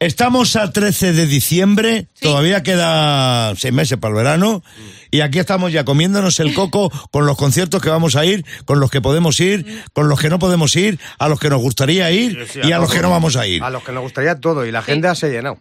Estamos 0.00 0.54
a 0.54 0.70
13 0.70 1.12
de 1.12 1.26
diciembre, 1.26 2.06
todavía 2.20 2.62
queda 2.62 3.52
seis 3.56 3.74
meses 3.74 3.98
para 3.98 4.12
el 4.12 4.16
verano, 4.16 4.62
y 5.10 5.22
aquí 5.22 5.40
estamos 5.40 5.72
ya 5.72 5.84
comiéndonos 5.84 6.38
el 6.38 6.54
coco 6.54 6.90
con 7.10 7.26
los 7.26 7.36
conciertos 7.36 7.82
que 7.82 7.90
vamos 7.90 8.14
a 8.14 8.24
ir, 8.24 8.44
con 8.64 8.78
los 8.78 8.92
que 8.92 9.00
podemos 9.00 9.40
ir, 9.40 9.82
con 9.92 10.08
los 10.08 10.20
que 10.20 10.30
no 10.30 10.38
podemos 10.38 10.76
ir, 10.76 11.00
a 11.18 11.28
los 11.28 11.40
que 11.40 11.50
nos 11.50 11.60
gustaría 11.60 12.10
ir 12.12 12.46
Sí, 12.46 12.60
sí, 12.62 12.68
y 12.68 12.72
a 12.72 12.76
a 12.76 12.78
los 12.78 12.92
que 12.92 13.00
no 13.00 13.10
vamos 13.10 13.34
a 13.34 13.46
ir. 13.48 13.60
A 13.60 13.70
los 13.70 13.82
que 13.82 13.90
nos 13.90 14.02
gustaría 14.02 14.38
todo 14.38 14.64
y 14.64 14.70
la 14.70 14.78
agenda 14.78 15.16
se 15.16 15.26
ha 15.26 15.30
llenado. 15.30 15.58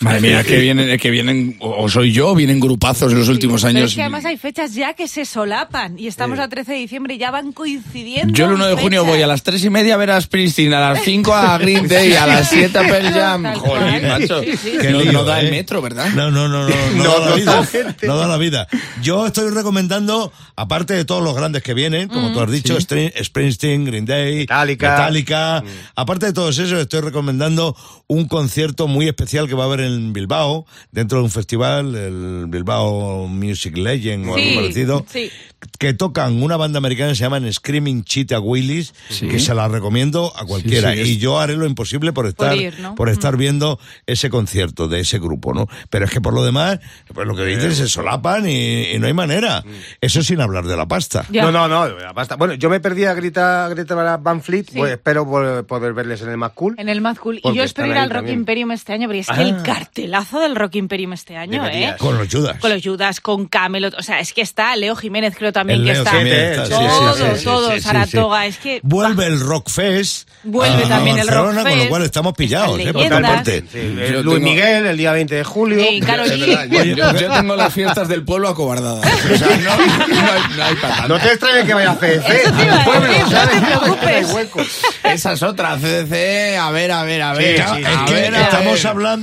Madre 0.00 0.20
mía, 0.20 0.44
que 0.44 0.58
vienen, 0.60 0.96
que 1.00 1.10
vienen, 1.10 1.56
o 1.58 1.88
soy 1.88 2.12
yo, 2.12 2.32
vienen 2.36 2.60
grupazos 2.60 3.10
en 3.12 3.18
los 3.18 3.28
últimos 3.28 3.62
Pero 3.62 3.78
años. 3.78 3.90
es 3.90 3.96
que 3.96 4.02
además 4.02 4.24
hay 4.24 4.36
fechas 4.36 4.72
ya 4.72 4.94
que 4.94 5.08
se 5.08 5.24
solapan 5.24 5.98
y 5.98 6.06
estamos 6.06 6.38
a 6.38 6.48
13 6.48 6.70
de 6.72 6.78
diciembre 6.78 7.14
y 7.14 7.18
ya 7.18 7.32
van 7.32 7.50
coincidiendo. 7.50 8.32
Yo 8.32 8.44
el 8.46 8.52
1 8.52 8.66
de 8.68 8.74
junio 8.76 9.04
voy 9.04 9.22
a 9.22 9.26
las 9.26 9.42
3 9.42 9.64
y 9.64 9.70
media 9.70 9.94
a 9.94 9.96
ver 9.96 10.12
a 10.12 10.20
Springsteen, 10.20 10.72
a 10.72 10.92
las 10.92 11.02
5 11.02 11.34
a 11.34 11.58
Green 11.58 11.88
Day, 11.88 12.12
a 12.14 12.28
las 12.28 12.48
7 12.48 12.78
a 12.78 12.82
Pearl 12.82 13.12
Jam. 13.12 13.42
Macho. 13.42 14.40
Sí, 14.44 14.56
sí. 14.56 14.72
Qué 14.80 14.90
No, 14.92 15.24
da 15.24 15.40
el 15.40 15.48
¿eh? 15.48 15.50
metro, 15.50 15.82
¿verdad? 15.82 16.10
No, 16.14 16.30
no, 16.30 16.46
no, 16.46 16.68
no, 16.68 16.74
no, 16.96 17.02
No, 17.02 17.18
da 17.20 17.30
la 17.30 17.34
vida. 17.36 17.66
gente. 17.66 18.06
No 18.06 18.16
da 18.18 18.28
la 18.28 18.36
vida. 18.36 18.68
Yo 19.02 19.26
estoy 19.26 19.50
recomendando, 19.50 20.32
aparte 20.54 20.94
de 20.94 21.04
todos 21.06 21.24
los 21.24 21.34
grandes 21.34 21.64
que 21.64 21.74
vienen, 21.74 22.08
como 22.08 22.32
tú 22.32 22.40
has 22.40 22.50
dicho, 22.52 22.76
String- 22.78 23.12
Springsteen, 23.20 23.84
Green 23.84 24.04
Day, 24.04 24.36
Metallica. 24.40 24.90
Metallica, 24.92 25.64
aparte 25.96 26.26
de 26.26 26.32
todos 26.32 26.56
esos, 26.60 26.80
estoy 26.80 27.00
recomendando 27.00 27.76
un 28.06 28.28
concierto 28.28 28.86
muy 28.86 29.08
especial 29.08 29.47
que 29.48 29.54
va 29.54 29.64
a 29.64 29.66
haber 29.66 29.80
en 29.80 30.12
Bilbao, 30.12 30.66
dentro 30.92 31.18
de 31.18 31.24
un 31.24 31.30
festival, 31.30 31.94
el 31.94 32.44
Bilbao 32.48 33.26
Music 33.28 33.76
Legend 33.76 34.28
o 34.28 34.34
Sí, 34.36 34.42
algo 34.42 34.60
parecido, 34.60 35.06
sí. 35.08 35.30
que 35.78 35.94
tocan 35.94 36.42
una 36.42 36.56
banda 36.56 36.78
americana 36.78 37.10
que 37.10 37.16
se 37.16 37.22
llaman 37.24 37.50
Screaming 37.52 38.04
Cheetah 38.04 38.40
Willis, 38.40 38.94
que 39.20 39.38
se 39.40 39.54
la 39.54 39.68
recomiendo 39.68 40.32
a 40.36 40.44
cualquiera. 40.44 40.92
Sí, 40.94 41.04
sí, 41.04 41.12
y 41.12 41.18
yo 41.18 41.38
haré 41.40 41.56
lo 41.56 41.66
imposible 41.66 42.12
por 42.12 42.26
estar, 42.26 42.56
ir, 42.56 42.78
¿no? 42.80 42.94
por 42.94 43.08
estar 43.08 43.36
viendo 43.36 43.78
ese 44.06 44.30
concierto 44.30 44.88
de 44.88 45.00
ese 45.00 45.18
grupo, 45.18 45.54
¿no? 45.54 45.66
Pero 45.90 46.04
es 46.04 46.10
que 46.10 46.20
por 46.20 46.34
lo 46.34 46.44
demás, 46.44 46.78
pues 47.12 47.26
lo 47.26 47.34
que 47.34 47.44
dices 47.44 47.76
se 47.76 47.88
solapan 47.88 48.48
y, 48.48 48.90
y 48.92 48.98
no 48.98 49.06
hay 49.06 49.12
manera. 49.14 49.64
Eso 50.00 50.22
sin 50.22 50.40
hablar 50.40 50.64
de 50.66 50.76
la 50.76 50.86
pasta. 50.86 51.24
Ya. 51.30 51.42
No, 51.42 51.52
no, 51.52 51.68
no, 51.68 51.98
ya 51.98 52.12
basta. 52.12 52.36
Bueno, 52.36 52.54
yo 52.54 52.68
me 52.70 52.80
perdí 52.80 53.04
a 53.04 53.14
Grita, 53.14 53.68
Greta 53.68 54.16
Van 54.18 54.42
Fleet, 54.42 54.66
Sí. 54.70 54.78
pues 54.78 54.92
espero 54.92 55.26
poder 55.66 55.92
verles 55.94 56.20
en 56.22 56.28
el 56.30 56.36
Más 56.36 56.52
Cool. 56.52 56.74
En 56.78 56.88
el 56.88 57.00
Mad 57.00 57.16
Cool. 57.16 57.40
Y 57.42 57.54
yo 57.54 57.62
espero 57.62 57.88
ir 57.88 57.94
al 57.96 58.10
Rock 58.10 58.18
también. 58.18 58.38
Imperium 58.40 58.70
este 58.72 58.92
año, 58.92 59.08
pero 59.08 59.20
es 59.20 59.26
que. 59.26 59.32
El 59.40 59.62
cartelazo 59.62 60.40
del 60.40 60.56
Rock 60.56 60.76
Imperium 60.76 61.12
este 61.12 61.36
año, 61.36 61.66
¿eh? 61.66 61.94
Con 61.98 62.18
los 62.18 62.28
Judas. 62.32 62.58
Con 62.60 62.70
los 62.70 62.82
Judas, 62.82 63.20
con 63.20 63.46
Camelot, 63.46 63.94
o 63.98 64.02
sea, 64.02 64.20
es 64.20 64.32
que 64.32 64.42
está 64.42 64.74
Leo 64.76 64.94
Jiménez, 64.96 65.34
creo 65.36 65.52
también 65.52 65.80
El 65.80 65.86
que 65.86 65.92
Leo 65.92 66.02
está. 66.02 66.16
Jiménez 66.18 66.58
está, 66.58 66.64
sí, 66.66 66.72
sí, 66.72 66.78
todo, 66.88 67.14
sí, 67.14 67.22
sí, 67.38 67.44
todo, 67.44 67.68
sí, 67.70 67.74
sí, 67.76 67.80
Saratoga, 67.82 68.42
sí. 68.42 68.48
es 68.48 68.56
que... 68.58 68.80
Vuelve 68.82 69.26
el 69.26 69.40
Rock 69.40 69.70
Fest. 69.70 70.28
Vuelve 70.44 70.84
a 70.84 70.88
también 70.88 71.18
el 71.18 71.28
Rock 71.28 71.46
Con 71.46 71.56
lo 71.56 71.64
Fest. 71.64 71.88
cual 71.88 72.02
estamos 72.02 72.32
pillados, 72.34 72.78
¿eh? 72.80 72.92
Por 72.92 73.02
leyendas. 73.02 73.32
parte. 73.34 73.60
Luis 73.72 74.12
tengo- 74.24 74.38
Miguel, 74.40 74.86
el 74.86 74.96
día 74.96 75.12
20 75.12 75.34
de 75.34 75.44
julio. 75.44 75.80
Sí, 75.80 76.00
verdad, 76.00 76.66
yo, 76.70 76.84
yo- 77.12 77.32
tengo 77.32 77.56
las 77.56 77.72
fiestas 77.72 78.08
del 78.08 78.24
pueblo 78.24 78.48
acobardadas. 78.48 79.04
O 79.04 79.36
sea, 79.36 79.48
no, 79.56 79.76
no 80.06 80.32
hay, 80.32 80.42
no 80.56 80.64
hay. 80.64 81.08
No 81.08 81.18
te 81.18 81.28
extrañes 81.32 81.64
que 81.64 81.74
vaya 81.74 81.90
a 81.92 81.96
CDC. 81.96 82.46
Al 82.46 82.84
pueblo, 82.84 83.12
no 83.30 83.48
te 83.48 83.96
preocupes. 83.96 84.80
Esa 85.04 85.32
es 85.32 85.42
otra, 85.42 85.76
CDC, 85.76 86.56
a 86.58 86.70
ver, 86.70 86.92
a 86.92 87.02
ver, 87.04 87.22
a 87.22 87.32
ver. 87.34 87.56
Sí, 87.56 87.62
a 87.62 87.74
sí, 87.74 87.80
Es 87.82 87.86
a 87.88 88.04
que 88.04 88.12
ver, 88.14 88.34
a 88.34 88.40
estamos 88.42 88.72
ver. 88.72 88.78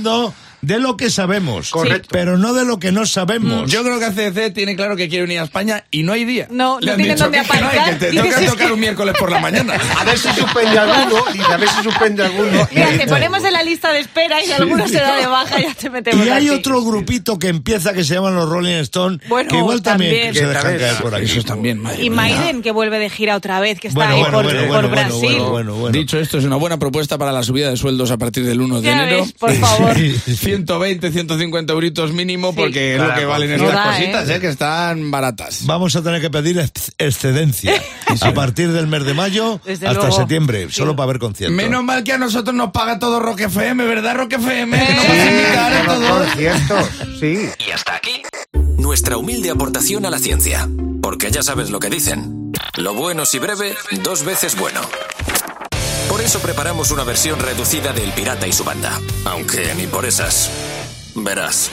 Hablando 0.06 0.45
de 0.62 0.78
lo 0.78 0.96
que 0.96 1.10
sabemos. 1.10 1.70
Correcto. 1.70 2.08
Pero 2.10 2.38
no 2.38 2.52
de 2.54 2.64
lo 2.64 2.78
que 2.78 2.92
no 2.92 3.06
sabemos. 3.06 3.70
Yo 3.70 3.82
creo 3.82 3.98
que 3.98 4.06
CDC 4.10 4.52
tiene 4.54 4.76
claro 4.76 4.96
que 4.96 5.08
quiere 5.08 5.24
unir 5.24 5.40
a 5.40 5.44
España 5.44 5.84
y 5.90 6.02
no 6.02 6.12
hay 6.12 6.24
día. 6.24 6.46
No, 6.50 6.78
Le 6.80 6.92
no 6.92 6.96
tienen 6.96 7.14
dicho 7.16 7.24
dónde 7.24 7.38
que 7.40 7.46
no 7.46 7.52
hay, 7.68 7.78
aparcar. 7.78 7.98
que 7.98 8.06
te 8.06 8.12
toca 8.16 8.46
tocar 8.46 8.66
que- 8.68 8.72
un 8.72 8.80
miércoles 8.80 9.14
por 9.18 9.30
la 9.30 9.38
mañana. 9.38 9.74
A 9.98 10.04
ver 10.04 10.18
si 10.18 10.28
suspende 10.32 10.78
alguno, 10.78 11.24
dice, 11.32 11.52
a 11.52 11.56
ver 11.56 11.68
si 11.68 11.82
suspende 11.82 12.24
alguno. 12.24 12.68
Mira, 12.72 12.88
te 12.98 13.06
ponemos 13.06 13.44
en 13.44 13.52
la 13.52 13.62
lista 13.62 13.92
de 13.92 14.00
espera 14.00 14.42
y 14.42 14.46
si 14.46 14.52
alguno 14.52 14.86
se 14.88 14.94
da 15.00 15.16
de 15.16 15.26
baja 15.26 15.60
ya 15.60 15.74
te 15.74 15.90
metemos 15.90 16.26
Y 16.26 16.28
hay 16.30 16.46
a 16.48 16.50
ti. 16.50 16.56
otro 16.56 16.82
grupito 16.82 17.38
que 17.38 17.48
empieza 17.48 17.92
que 17.92 18.04
se 18.04 18.14
llaman 18.14 18.34
los 18.34 18.48
Rolling 18.48 18.74
Stones, 18.82 19.20
Bueno, 19.28 19.50
que 19.50 19.56
igual 19.58 19.82
también, 19.82 20.12
también. 20.12 20.34
se 20.34 20.40
Que 20.40 20.46
dejan 20.46 20.62
también. 20.62 20.80
caer 20.90 21.02
por 21.02 21.14
aquí. 21.14 21.24
Eso 21.24 21.42
también, 21.42 21.78
madre 21.82 22.02
Y. 22.02 22.10
Maiden, 22.10 22.62
que 22.62 22.70
vuelve 22.72 22.98
de 22.98 23.10
gira 23.10 23.36
otra 23.36 23.60
vez, 23.60 23.78
que 23.80 23.88
está 23.88 23.98
Bueno, 23.98 24.14
ahí 24.14 24.20
bueno, 24.22 24.36
por, 24.42 24.54
bueno, 24.66 24.80
por 24.82 24.90
Brasil. 24.90 25.20
bueno, 25.36 25.50
bueno, 25.50 25.74
bueno. 25.74 25.98
Dicho 25.98 26.18
esto, 26.18 26.38
es 26.38 26.44
una 26.44 26.56
buena 26.56 26.78
propuesta 26.78 27.16
para 27.18 27.32
la 27.32 27.42
subida 27.42 27.70
de 27.70 27.76
sueldos 27.76 28.10
a 28.10 28.18
partir 28.18 28.44
del 28.44 28.60
1 28.60 28.80
de 28.80 28.90
enero. 28.90 29.22
ves, 29.22 29.32
por 29.32 29.52
favor. 29.54 29.96
Sí, 30.46 30.50
sí, 30.52 30.56
sí. 30.56 30.64
120, 30.64 31.12
150 31.12 31.72
euritos 31.72 32.12
mínimo, 32.12 32.50
Sí. 32.50 32.56
porque 32.56 32.94
es 32.96 33.00
lo 33.02 33.14
que 33.14 33.24
valen 33.24 33.50
no 33.58 33.64
estas 33.68 33.74
da, 33.74 33.90
cositas, 33.92 34.28
¿eh? 34.28 34.34
¿eh? 34.36 34.40
que 34.40 34.48
están 34.48 35.10
baratas. 35.10 35.66
Vamos 35.66 35.94
a 35.96 36.02
tener 36.02 36.20
que 36.20 36.30
pedir 36.30 36.58
ex- 36.58 36.92
excedencia 36.98 37.72
a 38.22 38.32
partir 38.32 38.72
del 38.72 38.86
mes 38.86 39.04
de 39.04 39.14
mayo 39.14 39.60
Desde 39.64 39.86
hasta 39.86 40.00
luego. 40.00 40.16
septiembre, 40.16 40.66
Sí. 40.68 40.74
solo 40.76 40.96
para 40.96 41.06
ver 41.08 41.18
conciertos. 41.18 41.56
Menos 41.56 41.84
mal 41.84 42.02
que 42.04 42.12
a 42.12 42.18
nosotros 42.18 42.54
nos 42.54 42.70
paga 42.70 42.98
todo 42.98 43.20
Rock 43.20 43.40
FM, 43.40 43.84
¿verdad, 43.84 44.16
Rock 44.16 44.34
FM? 44.34 44.78
Que 44.78 44.94
nos 44.94 45.56
a 45.56 45.66
a 45.66 46.24
conciertos, 46.24 46.88
sí. 47.20 47.48
Y 47.66 47.70
hasta 47.70 47.96
aquí 47.96 48.22
nuestra 48.78 49.16
humilde 49.16 49.50
aportación 49.50 50.06
a 50.06 50.10
la 50.10 50.18
ciencia. 50.18 50.68
Porque 51.02 51.30
ya 51.30 51.42
sabes 51.42 51.70
lo 51.70 51.78
que 51.78 51.88
dicen. 51.88 52.52
Lo 52.78 52.94
bueno 52.94 53.26
si 53.26 53.38
breve, 53.38 53.74
dos 54.02 54.24
veces 54.24 54.56
bueno. 54.58 54.80
Por 56.16 56.24
eso 56.24 56.40
preparamos 56.40 56.90
una 56.92 57.04
versión 57.04 57.38
reducida 57.38 57.92
del 57.92 58.10
Pirata 58.12 58.46
y 58.46 58.52
su 58.52 58.64
banda. 58.64 58.98
Aunque 59.26 59.74
ni 59.74 59.86
por 59.86 60.06
esas. 60.06 60.50
Verás. 61.14 61.70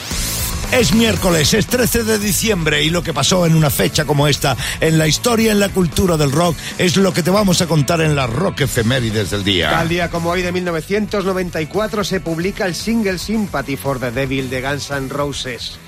Es 0.73 0.93
miércoles, 0.93 1.53
es 1.53 1.65
13 1.65 2.03
de 2.03 2.19
diciembre 2.19 2.83
y 2.83 2.89
lo 2.89 3.03
que 3.03 3.13
pasó 3.13 3.45
en 3.45 3.55
una 3.55 3.69
fecha 3.69 4.03
como 4.03 4.27
esta, 4.27 4.57
en 4.81 4.97
la 4.97 5.07
historia, 5.07 5.53
en 5.53 5.61
la 5.61 5.69
cultura 5.69 6.17
del 6.17 6.33
rock, 6.33 6.57
es 6.77 6.97
lo 6.97 7.13
que 7.13 7.23
te 7.23 7.31
vamos 7.31 7.61
a 7.61 7.67
contar 7.67 8.01
en 8.01 8.17
las 8.17 8.29
rock 8.29 8.59
efemérides 8.59 9.31
del 9.31 9.45
día. 9.45 9.69
Tal 9.69 9.87
día 9.87 10.09
como 10.09 10.31
hoy 10.31 10.41
de 10.41 10.51
1994 10.51 12.03
se 12.03 12.19
publica 12.19 12.65
el 12.65 12.75
single 12.75 13.19
Sympathy 13.19 13.77
for 13.77 13.97
the 13.97 14.11
Devil 14.11 14.49
de 14.49 14.61
Guns 14.61 14.91
N' 14.91 15.07
Roses. 15.07 15.79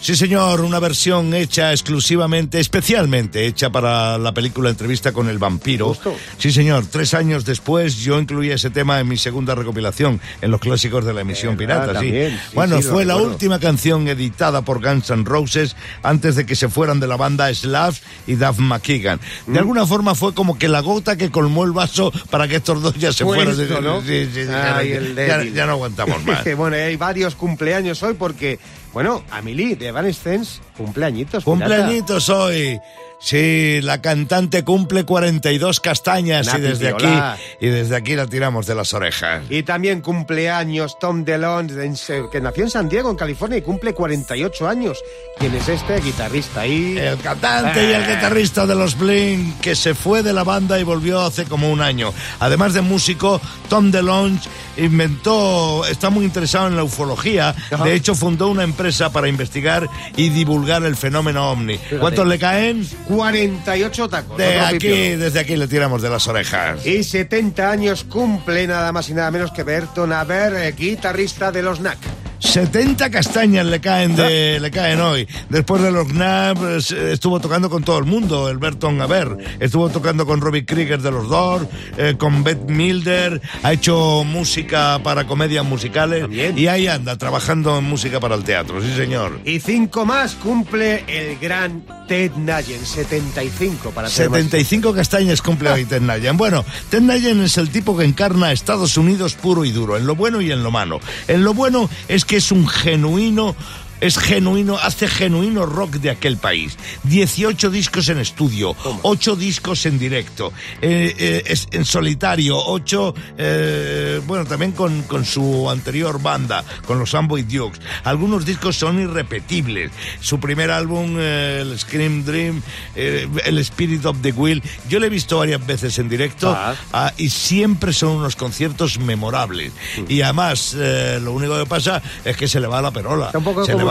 Sí, 0.00 0.14
señor, 0.14 0.60
una 0.60 0.78
versión 0.78 1.34
hecha 1.34 1.72
exclusivamente, 1.72 2.60
especialmente 2.60 3.44
hecha 3.46 3.68
para 3.70 4.16
la 4.16 4.32
película 4.32 4.70
Entrevista 4.70 5.12
con 5.12 5.28
el 5.28 5.38
vampiro. 5.38 5.88
Justo. 5.88 6.14
Sí, 6.38 6.52
señor, 6.52 6.86
tres 6.86 7.14
años 7.14 7.44
después 7.44 7.96
yo 7.96 8.18
incluí 8.18 8.50
ese 8.50 8.70
tema 8.70 9.00
en 9.00 9.08
mi 9.08 9.16
segunda 9.16 9.56
recopilación, 9.56 10.20
en 10.40 10.50
los 10.52 10.60
clásicos 10.60 11.04
de 11.04 11.12
la 11.12 11.22
emisión 11.22 11.56
¿Verdad? 11.56 11.82
pirata. 11.86 12.00
sí. 12.00 12.06
También, 12.06 12.30
sí, 12.30 12.54
bueno, 12.54 12.78
sí, 12.78 12.84
lo 12.84 12.90
fue 12.92 13.04
la 13.04 13.16
última 13.16 13.58
canción 13.58 14.06
editada 14.08 14.62
por 14.62 14.80
Guns 14.82 15.10
N' 15.10 15.24
Roses 15.24 15.74
antes 16.02 16.36
de 16.36 16.46
que 16.46 16.54
se 16.54 16.68
fueran 16.68 17.00
de 17.00 17.08
la 17.08 17.16
banda 17.16 17.52
Slav 17.52 17.94
y 18.28 18.36
Duff 18.36 18.58
McKagan. 18.60 19.20
Mm. 19.46 19.52
De 19.52 19.58
alguna 19.58 19.84
forma 19.84 20.14
fue 20.14 20.32
como 20.32 20.56
que 20.58 20.68
la 20.68 20.80
gota 20.80 21.16
que 21.16 21.30
colmó 21.30 21.64
el 21.64 21.72
vaso 21.72 22.12
para 22.30 22.46
que 22.46 22.56
estos 22.56 22.80
dos 22.82 22.94
ya 22.94 23.12
se 23.12 23.24
Fue 23.24 23.44
fueran. 23.44 23.84
¿no? 23.84 24.00
Sí, 24.02 24.26
sí, 24.32 24.44
sí, 24.44 24.46
ya, 24.46 25.44
ya 25.44 25.66
no 25.66 25.72
aguantamos 25.72 26.24
más. 26.26 26.44
bueno, 26.56 26.76
hay 26.76 26.96
varios 26.96 27.34
cumpleaños 27.34 28.00
hoy 28.04 28.14
porque, 28.14 28.58
bueno, 28.98 29.22
Amelie 29.30 29.76
de 29.76 29.86
Evanescence 29.86 30.60
cumpleañitos. 30.76 31.44
pirata. 31.44 31.66
Cumpleañitos 31.66 32.28
hoy. 32.30 32.80
Sí, 33.20 33.80
la 33.80 34.00
cantante 34.00 34.64
cumple 34.64 35.04
42 35.04 35.78
castañas 35.78 36.52
y 36.56 36.60
desde 36.60 36.88
aquí 36.88 37.44
y 37.60 37.68
desde 37.68 37.94
aquí 37.94 38.16
la 38.16 38.26
tiramos 38.26 38.66
de 38.66 38.74
las 38.74 38.94
orejas. 38.94 39.44
Y 39.50 39.62
también 39.62 40.00
cumpleaños 40.00 40.98
Tom 40.98 41.24
DeLonge, 41.24 42.28
que 42.30 42.40
nació 42.40 42.64
en 42.64 42.70
San 42.70 42.88
Diego, 42.88 43.10
en 43.10 43.16
California, 43.16 43.58
y 43.58 43.62
cumple 43.62 43.94
48 43.94 44.68
años. 44.68 44.98
¿Quién 45.38 45.54
es 45.54 45.68
este 45.68 46.00
guitarrista 46.00 46.62
ahí? 46.62 46.98
El 46.98 47.18
cantante 47.18 47.88
y 47.88 47.92
el 47.92 48.04
guitarrista 48.04 48.66
de 48.66 48.74
los 48.74 48.98
Blink 48.98 49.60
que 49.60 49.76
se 49.76 49.94
fue 49.94 50.24
de 50.24 50.32
la 50.32 50.42
banda 50.42 50.78
y 50.80 50.82
volvió 50.82 51.20
hace 51.20 51.44
como 51.44 51.70
un 51.70 51.80
año. 51.80 52.12
Además 52.40 52.74
de 52.74 52.80
músico, 52.80 53.40
Tom 53.68 53.92
DeLonge 53.92 54.48
inventó, 54.78 55.84
está 55.86 56.10
muy 56.10 56.24
interesado 56.24 56.68
en 56.68 56.76
la 56.76 56.84
ufología. 56.84 57.54
Ajá. 57.70 57.84
De 57.84 57.94
hecho, 57.94 58.14
fundó 58.14 58.48
una 58.48 58.62
empresa 58.62 59.10
para 59.10 59.28
investigar 59.28 59.88
y 60.16 60.28
divulgar 60.30 60.82
el 60.84 60.96
fenómeno 60.96 61.50
ovni. 61.50 61.78
¿Cuántos 62.00 62.26
le 62.26 62.38
caen? 62.38 62.86
48 63.06 64.08
tacos. 64.08 64.36
De 64.38 64.60
aquí, 64.60 64.88
desde 64.88 65.40
aquí 65.40 65.56
le 65.56 65.68
tiramos 65.68 66.02
de 66.02 66.10
las 66.10 66.26
orejas. 66.28 66.84
Y 66.86 67.02
70 67.02 67.70
años 67.70 68.04
cumple 68.04 68.66
nada 68.66 68.92
más 68.92 69.08
y 69.08 69.14
nada 69.14 69.30
menos 69.30 69.52
que 69.52 69.62
Berton 69.62 70.12
Aber, 70.12 70.54
eh, 70.54 70.72
guitarrista 70.72 71.52
de 71.52 71.62
los 71.62 71.80
NAC. 71.80 71.98
70 72.38 73.10
castañas 73.10 73.66
le 73.66 73.80
caen 73.80 74.14
de, 74.16 74.58
le 74.60 74.70
caen 74.70 75.00
hoy. 75.00 75.26
Después 75.48 75.82
de 75.82 75.90
los 75.90 76.06
Knapp 76.08 76.58
eh, 76.62 77.12
estuvo 77.12 77.40
tocando 77.40 77.68
con 77.68 77.82
todo 77.82 77.98
el 77.98 78.04
mundo, 78.04 78.48
el 78.48 78.58
Berton 78.58 79.00
Haber. 79.00 79.36
Estuvo 79.60 79.88
tocando 79.88 80.24
con 80.26 80.40
Robbie 80.40 80.64
Krieger 80.64 81.00
de 81.02 81.10
los 81.10 81.28
Doors, 81.28 81.66
eh, 81.96 82.14
con 82.18 82.44
Beth 82.44 82.68
Milder, 82.68 83.40
ha 83.62 83.72
hecho 83.72 84.22
música 84.24 85.00
para 85.02 85.26
comedias 85.26 85.64
musicales 85.64 86.22
También. 86.22 86.56
y 86.58 86.68
ahí 86.68 86.86
anda 86.86 87.16
trabajando 87.18 87.78
en 87.78 87.84
música 87.84 88.20
para 88.20 88.34
el 88.36 88.44
teatro, 88.44 88.80
sí 88.80 88.94
señor. 88.96 89.40
Y 89.44 89.60
cinco 89.60 90.06
más 90.06 90.34
cumple 90.34 91.04
el 91.08 91.38
gran 91.38 91.82
Ted 92.06 92.32
Nugent, 92.36 92.84
75 92.84 93.90
para 93.90 94.08
ser 94.08 94.30
más- 94.30 94.38
75 94.38 94.94
castañas 94.94 95.42
cumple 95.42 95.70
hoy 95.70 95.84
Ted 95.84 96.00
Nugent. 96.00 96.38
Bueno, 96.38 96.64
Ted 96.88 97.00
Nugent 97.02 97.42
es 97.42 97.58
el 97.58 97.68
tipo 97.70 97.96
que 97.96 98.04
encarna 98.04 98.46
a 98.46 98.52
Estados 98.52 98.96
Unidos 98.96 99.34
puro 99.34 99.64
y 99.64 99.72
duro, 99.72 99.96
en 99.96 100.06
lo 100.06 100.14
bueno 100.14 100.40
y 100.40 100.50
en 100.52 100.62
lo 100.62 100.70
malo. 100.70 101.00
En 101.26 101.44
lo 101.44 101.52
bueno 101.52 101.90
es 102.08 102.24
que 102.28 102.36
es 102.36 102.52
un 102.52 102.68
genuino 102.68 103.56
es 104.00 104.18
genuino, 104.18 104.76
hace 104.78 105.08
genuino 105.08 105.66
rock 105.66 105.94
de 105.96 106.10
aquel 106.10 106.36
país. 106.36 106.76
18 107.04 107.70
discos 107.70 108.08
en 108.08 108.18
estudio, 108.18 108.76
8 109.02 109.36
discos 109.36 109.86
en 109.86 109.98
directo, 109.98 110.52
eh, 110.80 111.14
eh, 111.18 111.42
es 111.46 111.68
en 111.72 111.84
solitario, 111.84 112.56
8, 112.58 113.14
eh, 113.38 114.20
bueno, 114.26 114.44
también 114.44 114.72
con, 114.72 115.02
con 115.02 115.24
su 115.24 115.68
anterior 115.70 116.20
banda, 116.22 116.64
con 116.86 116.98
los 116.98 117.14
Amboy 117.14 117.42
Dukes. 117.42 117.80
Algunos 118.04 118.44
discos 118.44 118.76
son 118.76 119.00
irrepetibles. 119.00 119.90
Su 120.20 120.38
primer 120.40 120.70
álbum, 120.70 121.16
eh, 121.18 121.58
el 121.62 121.78
Scream 121.78 122.24
Dream, 122.24 122.62
el 122.94 123.58
Spirit 123.58 124.04
of 124.04 124.18
the 124.22 124.32
Will, 124.32 124.62
yo 124.88 124.98
lo 125.00 125.06
he 125.06 125.10
visto 125.10 125.38
varias 125.38 125.64
veces 125.66 125.98
en 125.98 126.08
directo 126.08 126.56
Ah. 126.92 127.12
y 127.16 127.30
siempre 127.30 127.92
son 127.92 128.10
unos 128.12 128.36
conciertos 128.36 128.98
memorables. 128.98 129.72
Y 130.08 130.22
además, 130.22 130.74
lo 131.20 131.32
único 131.32 131.58
que 131.58 131.66
pasa 131.66 132.02
es 132.24 132.36
que 132.36 132.48
se 132.48 132.60
le 132.60 132.66
va 132.66 132.80
la 132.82 132.90
perola. 132.90 133.26
Está 133.26 133.38
un 133.38 133.44
poco 133.44 133.64
se 133.64 133.72
como 133.72 133.87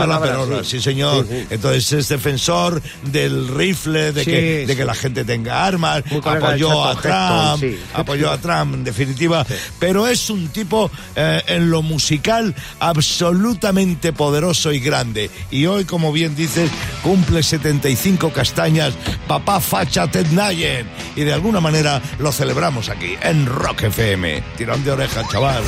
sí. 0.62 0.70
sí, 0.70 0.80
señor. 0.80 1.26
Sí, 1.26 1.34
sí. 1.40 1.46
Entonces 1.50 1.92
es 1.92 2.08
defensor 2.08 2.80
del 3.10 3.48
rifle, 3.48 4.12
de, 4.12 4.24
que, 4.24 4.40
de 4.66 4.66
sí. 4.68 4.76
que 4.76 4.84
la 4.84 4.94
gente 4.94 5.24
tenga 5.24 5.64
armas, 5.64 6.02
apoyó 6.24 6.84
a 6.84 7.00
Trump, 7.00 7.74
apoyó 7.94 8.30
a 8.30 8.38
Trump 8.38 8.74
en 8.74 8.84
definitiva, 8.84 9.44
pero 9.78 10.06
es 10.06 10.30
un 10.30 10.48
tipo 10.48 10.90
eh, 11.16 11.42
en 11.46 11.70
lo 11.70 11.82
musical 11.82 12.54
absolutamente 12.80 14.12
poderoso 14.12 14.72
y 14.72 14.80
grande. 14.80 15.30
Y 15.50 15.66
hoy, 15.66 15.84
como 15.84 16.12
bien 16.12 16.34
dices, 16.36 16.70
cumple 17.02 17.42
75 17.42 18.32
castañas, 18.32 18.94
papá 19.26 19.60
facha 19.60 20.10
Ted 20.10 20.26
Nayen. 20.32 20.86
Y 21.16 21.22
de 21.22 21.32
alguna 21.32 21.60
manera 21.60 22.00
lo 22.18 22.32
celebramos 22.32 22.88
aquí, 22.88 23.14
en 23.22 23.46
Rock 23.46 23.84
FM. 23.84 24.42
Tirón 24.56 24.84
de 24.84 24.92
oreja, 24.92 25.26
chaval. 25.28 25.62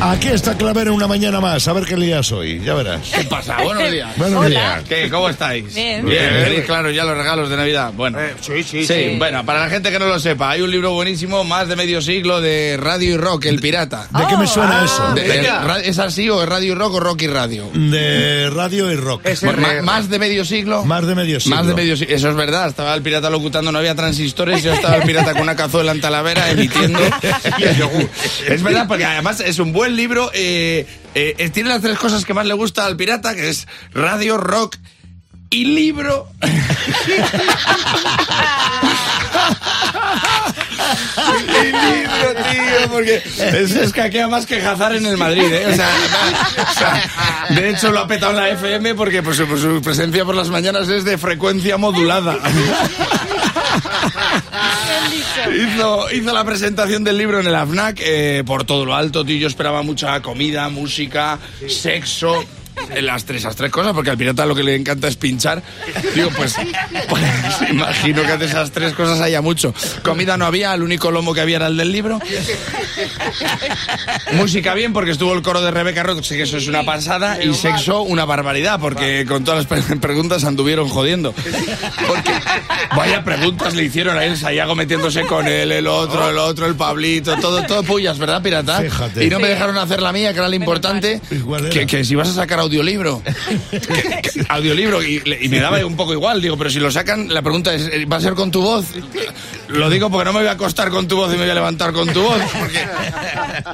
Aquí 0.00 0.28
está 0.28 0.56
Clavero 0.56 0.94
una 0.94 1.08
mañana 1.08 1.40
más, 1.40 1.66
a 1.66 1.72
ver 1.72 1.84
qué 1.84 1.96
lías 1.96 2.30
hoy, 2.30 2.60
ya 2.64 2.74
verás. 2.74 3.00
¿Qué 3.12 3.24
pasa? 3.24 3.56
Buenos 3.64 3.90
días. 3.90 4.16
Buenos 4.16 4.38
Hola. 4.44 4.48
días. 4.48 4.82
¿Qué? 4.88 5.10
¿Cómo 5.10 5.28
estáis? 5.28 5.74
Bien. 5.74 6.06
Bien. 6.06 6.28
¿Tenéis 6.44 6.64
claro 6.66 6.90
ya 6.92 7.02
los 7.04 7.16
regalos 7.16 7.50
de 7.50 7.56
Navidad? 7.56 7.92
Bueno. 7.96 8.16
Eh, 8.20 8.32
sí, 8.40 8.62
sí, 8.62 8.86
Sí, 8.86 8.94
sí. 8.94 9.14
bueno, 9.18 9.44
para 9.44 9.58
la 9.60 9.68
gente 9.68 9.90
que 9.90 9.98
no 9.98 10.06
lo 10.06 10.20
sepa, 10.20 10.50
hay 10.50 10.60
un 10.62 10.70
libro 10.70 10.92
buenísimo, 10.92 11.42
más 11.42 11.66
de 11.66 11.74
medio 11.74 12.00
siglo, 12.00 12.40
de 12.40 12.76
Radio 12.80 13.14
y 13.14 13.16
Rock, 13.16 13.46
El 13.46 13.58
Pirata. 13.60 14.06
¿De 14.16 14.24
qué 14.28 14.36
me 14.36 14.44
Oh, 14.44 14.46
suena 14.46 14.82
ah, 14.82 14.84
eso? 14.84 15.14
De- 15.14 15.88
¿Es 15.88 15.98
así 15.98 16.30
o 16.30 16.42
es 16.44 16.48
Radio 16.48 16.72
y 16.72 16.74
Rock 16.76 16.94
o 16.94 17.00
Rock 17.00 17.22
y 17.22 17.26
Radio? 17.26 17.68
De 17.74 18.50
radio 18.50 18.92
y 18.92 18.94
rock. 18.96 19.22
Es 19.26 19.42
Bueno, 19.42 19.60
ma- 19.62 19.82
más 19.82 20.08
de 20.08 20.18
medio 20.20 20.44
siglo. 20.44 20.84
Más 20.84 21.04
de 21.08 21.14
medio 21.16 21.40
siglo. 21.40 21.56
Más 21.56 21.66
de 21.66 21.74
medio 21.74 21.96
siglo. 21.96 22.14
Eso 22.14 22.30
es 22.30 22.36
verdad. 22.36 22.68
Estaba 22.68 22.94
el 22.94 23.02
pirata 23.02 23.30
locutando, 23.30 23.72
no 23.72 23.78
había 23.78 23.96
transistores. 23.96 24.62
Yo 24.62 24.72
estaba 24.74 24.96
el 24.96 25.02
pirata 25.02 25.32
con 25.32 25.42
una 25.42 25.56
cazuela 25.56 25.90
en 25.90 26.00
Talavera 26.00 26.50
emitiendo. 26.50 27.00
es 28.48 28.62
verdad, 28.62 28.86
porque 28.86 29.04
además 29.04 29.40
es 29.40 29.58
un 29.58 29.72
buen 29.72 29.87
libro. 29.96 30.30
eh, 30.34 30.86
eh, 31.14 31.34
eh, 31.38 31.50
tiene 31.50 31.68
las 31.70 31.82
tres 31.82 31.98
cosas 31.98 32.24
que 32.24 32.34
más 32.34 32.46
le 32.46 32.54
gusta 32.54 32.86
al 32.86 32.96
pirata, 32.96 33.34
que 33.34 33.48
es 33.48 33.66
radio, 33.92 34.36
rock 34.36 34.76
y 35.50 35.64
libro. 35.64 36.28
y 41.62 41.64
libro, 41.64 42.34
tío, 42.50 42.90
porque 42.90 43.22
es, 43.38 44.28
más 44.28 44.46
que 44.46 44.60
Hazard 44.64 44.96
en 44.96 45.06
el 45.06 45.16
Madrid, 45.16 45.42
de 47.50 47.70
hecho 47.70 47.90
lo 47.90 48.00
ha 48.00 48.06
petado 48.06 48.32
la 48.32 48.50
FM 48.50 48.94
porque 48.94 49.22
pues, 49.22 49.40
pues, 49.48 49.60
su 49.60 49.80
presencia 49.82 50.24
por 50.24 50.34
las 50.34 50.48
mañanas 50.50 50.88
es 50.88 51.04
de 51.04 51.16
frecuencia 51.18 51.76
modulada. 51.78 52.36
Hizo, 55.12 56.12
hizo 56.12 56.32
la 56.32 56.44
presentación 56.44 57.04
del 57.04 57.18
libro 57.18 57.40
en 57.40 57.46
el 57.46 57.54
AFNAC 57.54 58.00
eh, 58.00 58.42
por 58.46 58.64
todo 58.64 58.84
lo 58.84 58.94
alto, 58.94 59.24
tío. 59.24 59.36
Yo 59.36 59.48
esperaba 59.48 59.82
mucha 59.82 60.20
comida, 60.22 60.68
música, 60.68 61.38
sexo. 61.68 62.44
Las 63.02 63.24
tres, 63.24 63.44
las 63.44 63.54
tres 63.56 63.70
cosas, 63.70 63.92
porque 63.92 64.10
al 64.10 64.16
pirata 64.18 64.46
lo 64.46 64.54
que 64.54 64.62
le 64.62 64.74
encanta 64.74 65.08
es 65.08 65.16
pinchar. 65.16 65.62
Digo, 66.14 66.30
pues, 66.36 66.54
pues 67.08 67.22
imagino 67.70 68.22
que 68.22 68.36
de 68.36 68.46
esas 68.46 68.70
tres 68.70 68.92
cosas 68.94 69.20
haya 69.20 69.40
mucho. 69.40 69.74
Comida 70.02 70.36
no 70.36 70.46
había, 70.46 70.74
el 70.74 70.82
único 70.82 71.10
lomo 71.10 71.34
que 71.34 71.40
había 71.40 71.56
era 71.56 71.66
el 71.66 71.76
del 71.76 71.92
libro. 71.92 72.18
Música 74.32 74.74
bien, 74.74 74.92
porque 74.92 75.10
estuvo 75.12 75.32
el 75.34 75.42
coro 75.42 75.60
de 75.60 75.70
Rebeca 75.70 76.02
Roth, 76.02 76.26
que 76.26 76.42
eso 76.42 76.56
es 76.56 76.66
una 76.68 76.84
pasada. 76.84 77.42
Y 77.42 77.54
sexo, 77.54 78.02
una 78.02 78.24
barbaridad, 78.24 78.78
porque 78.80 79.24
con 79.26 79.44
todas 79.44 79.66
las 79.70 79.84
pre- 79.84 79.96
preguntas 79.96 80.44
anduvieron 80.44 80.88
jodiendo. 80.88 81.32
Porque 82.06 82.32
vaya 82.96 83.24
preguntas 83.24 83.74
le 83.74 83.84
hicieron 83.84 84.16
a 84.16 84.24
él, 84.24 84.36
Sayago 84.36 84.74
metiéndose 84.74 85.22
con 85.22 85.46
él, 85.46 85.72
el 85.72 85.86
otro, 85.86 86.30
el 86.30 86.38
otro, 86.38 86.66
el 86.66 86.74
Pablito, 86.74 87.36
todo, 87.36 87.62
todo 87.64 87.82
pullas, 87.82 88.18
¿verdad, 88.18 88.42
pirata? 88.42 88.80
Fíjate. 88.80 89.24
Y 89.24 89.30
no 89.30 89.38
me 89.38 89.48
dejaron 89.48 89.78
hacer 89.78 90.00
la 90.02 90.12
mía, 90.12 90.32
que 90.32 90.38
era 90.38 90.48
la 90.48 90.56
importante, 90.56 91.20
que, 91.70 91.86
que 91.86 92.04
si 92.04 92.14
vas 92.14 92.28
a 92.28 92.34
sacar 92.34 92.60
audiolibro. 92.78 93.22
Audiolibro, 94.48 95.02
y, 95.02 95.48
me 95.48 95.58
daba 95.58 95.84
un 95.84 95.96
poco 95.96 96.12
igual, 96.12 96.40
digo, 96.40 96.56
pero 96.56 96.70
si 96.70 96.78
lo 96.78 96.90
sacan, 96.90 97.32
la 97.32 97.42
pregunta 97.42 97.74
es, 97.74 97.90
¿va 98.10 98.16
a 98.16 98.20
ser 98.20 98.34
con 98.34 98.50
tu 98.50 98.62
voz? 98.62 98.86
Lo 99.68 99.90
digo 99.90 100.10
porque 100.10 100.24
no 100.26 100.32
me 100.32 100.40
voy 100.40 100.48
a 100.48 100.52
acostar 100.52 100.90
con 100.90 101.08
tu 101.08 101.16
voz 101.16 101.28
y 101.30 101.32
me 101.32 101.42
voy 101.42 101.50
a 101.50 101.54
levantar 101.54 101.92
con 101.92 102.08
tu 102.12 102.22
voz, 102.22 102.40
porque 102.58 102.86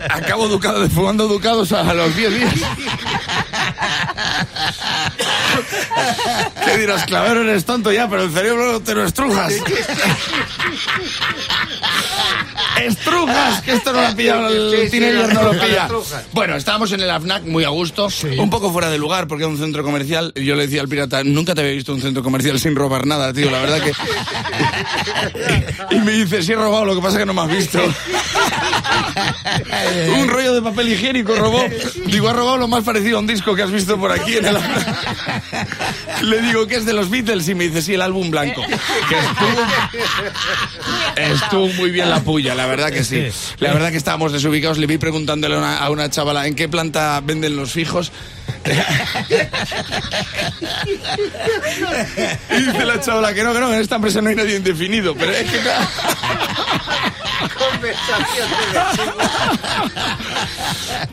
acabo 0.08 0.46
educado, 0.46 0.88
fumando 0.88 1.26
educados 1.26 1.72
a 1.72 1.92
los 1.92 2.16
10 2.16 2.34
días. 2.34 2.54
¿Qué 6.64 6.78
dirás, 6.78 7.04
clavero, 7.04 7.42
eres 7.42 7.64
tonto 7.64 7.92
ya, 7.92 8.08
pero 8.08 8.22
el 8.22 8.32
cerebro 8.32 8.80
te 8.80 8.94
lo 8.94 9.04
estrujas. 9.04 9.52
¡Estrujas! 12.82 13.62
Que 13.62 13.72
esto 13.72 13.92
no 13.92 14.00
lo 14.00 14.08
ha 14.08 14.14
pillado 14.14 14.48
el 14.48 14.84
sí, 14.84 14.90
teenager, 14.90 15.34
no 15.34 15.42
lo 15.42 15.50
pilla. 15.52 15.88
Bueno, 16.32 16.56
estábamos 16.56 16.92
en 16.92 17.00
el 17.00 17.10
AFNAC 17.10 17.44
muy 17.44 17.64
a 17.64 17.68
gusto, 17.68 18.08
un 18.38 18.50
poco 18.50 18.72
fuera 18.72 18.90
de 18.90 18.98
lugar 18.98 19.26
porque 19.26 19.44
era 19.44 19.52
un 19.52 19.58
centro 19.58 19.82
comercial. 19.82 20.32
Y 20.34 20.44
yo 20.44 20.56
le 20.56 20.62
decía 20.62 20.80
al 20.80 20.88
pirata, 20.88 21.22
nunca 21.24 21.54
te 21.54 21.60
había 21.60 21.72
visto 21.72 21.92
un 21.92 22.00
centro 22.00 22.22
comercial 22.22 22.58
sin 22.58 22.74
robar 22.74 23.06
nada, 23.06 23.32
tío, 23.32 23.50
la 23.50 23.60
verdad 23.60 23.82
que... 23.82 23.92
y 25.94 26.00
me 26.00 26.12
dice, 26.12 26.42
sí 26.42 26.52
he 26.52 26.56
robado, 26.56 26.84
lo 26.84 26.94
que 26.94 27.00
pasa 27.00 27.14
es 27.14 27.18
que 27.20 27.26
no 27.26 27.34
me 27.34 27.42
has 27.42 27.50
visto. 27.50 27.78
un 30.18 30.28
rollo 30.28 30.54
de 30.54 30.62
papel 30.62 30.92
higiénico 30.92 31.34
robó. 31.34 31.64
Digo, 32.06 32.28
ha 32.28 32.32
robado 32.32 32.58
lo 32.58 32.68
más 32.68 32.84
parecido 32.84 33.18
a 33.18 33.20
un 33.20 33.26
disco 33.26 33.54
que 33.54 33.62
has 33.62 33.70
visto 33.70 33.98
por 33.98 34.12
aquí 34.12 34.36
en 34.36 34.46
el 34.46 34.56
AFNAC. 34.56 36.22
Le 36.22 36.42
digo 36.42 36.66
que 36.66 36.76
es 36.76 36.84
de 36.84 36.92
los 36.92 37.10
Beatles 37.10 37.48
y 37.48 37.54
me 37.54 37.64
dice, 37.64 37.82
sí, 37.82 37.94
el 37.94 38.02
álbum 38.02 38.30
blanco. 38.30 38.62
Que 39.08 39.18
estuvo, 39.18 39.66
estuvo 41.16 41.68
muy 41.74 41.90
bien 41.90 42.10
la 42.10 42.20
puya, 42.20 42.54
la 42.54 42.63
verdad 42.66 42.90
que 42.90 43.04
sí. 43.08 43.26
La 43.58 43.72
verdad 43.72 43.90
que 43.90 43.96
estábamos 43.96 44.32
desubicados. 44.32 44.78
Le 44.78 44.86
vi 44.86 44.98
preguntándole 44.98 45.54
a 45.54 45.58
una, 45.58 45.78
a 45.78 45.90
una 45.90 46.10
chavala 46.10 46.46
en 46.46 46.54
qué 46.54 46.68
planta 46.68 47.20
venden 47.24 47.56
los 47.56 47.72
fijos. 47.72 48.12
y 52.50 52.62
dice 52.62 52.84
la 52.84 53.00
chavala 53.00 53.34
que 53.34 53.42
no, 53.42 53.52
que 53.52 53.60
no, 53.60 53.72
en 53.74 53.80
esta 53.80 53.96
empresa 53.96 54.20
no 54.20 54.30
hay 54.30 54.36
nadie 54.36 54.56
indefinido. 54.56 55.14
Pero 55.14 55.32
es 55.32 55.50
que. 55.50 55.58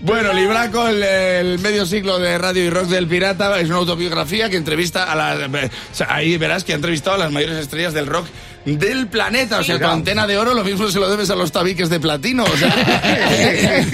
Bueno, 0.01 0.33
Libraco, 0.33 0.87
el, 0.87 1.03
el 1.03 1.59
medio 1.59 1.85
siglo 1.85 2.19
de 2.19 2.37
radio 2.37 2.63
y 2.63 2.69
rock 2.69 2.87
del 2.87 3.07
pirata, 3.07 3.59
es 3.59 3.69
una 3.69 3.77
autobiografía 3.77 4.49
que 4.49 4.57
entrevista 4.57 5.11
a 5.11 5.15
las... 5.15 5.49
o 5.49 5.69
sea, 5.91 6.07
ahí 6.09 6.37
verás 6.37 6.63
que 6.63 6.73
ha 6.73 6.75
entrevistado 6.75 7.15
a 7.15 7.19
las 7.19 7.31
mayores 7.31 7.57
estrellas 7.57 7.93
del 7.93 8.07
rock 8.07 8.27
del 8.65 9.07
planeta. 9.07 9.59
O 9.59 9.63
sea, 9.63 9.79
tu 9.79 9.85
antena 9.87 10.27
de 10.27 10.37
oro 10.37 10.53
lo 10.53 10.63
mismo 10.63 10.89
se 10.89 10.99
lo 10.99 11.09
debes 11.09 11.29
a 11.29 11.35
los 11.35 11.51
tabiques 11.51 11.89
de 11.89 11.99
platino. 11.99 12.43
O 12.43 12.57
sea, 12.57 12.73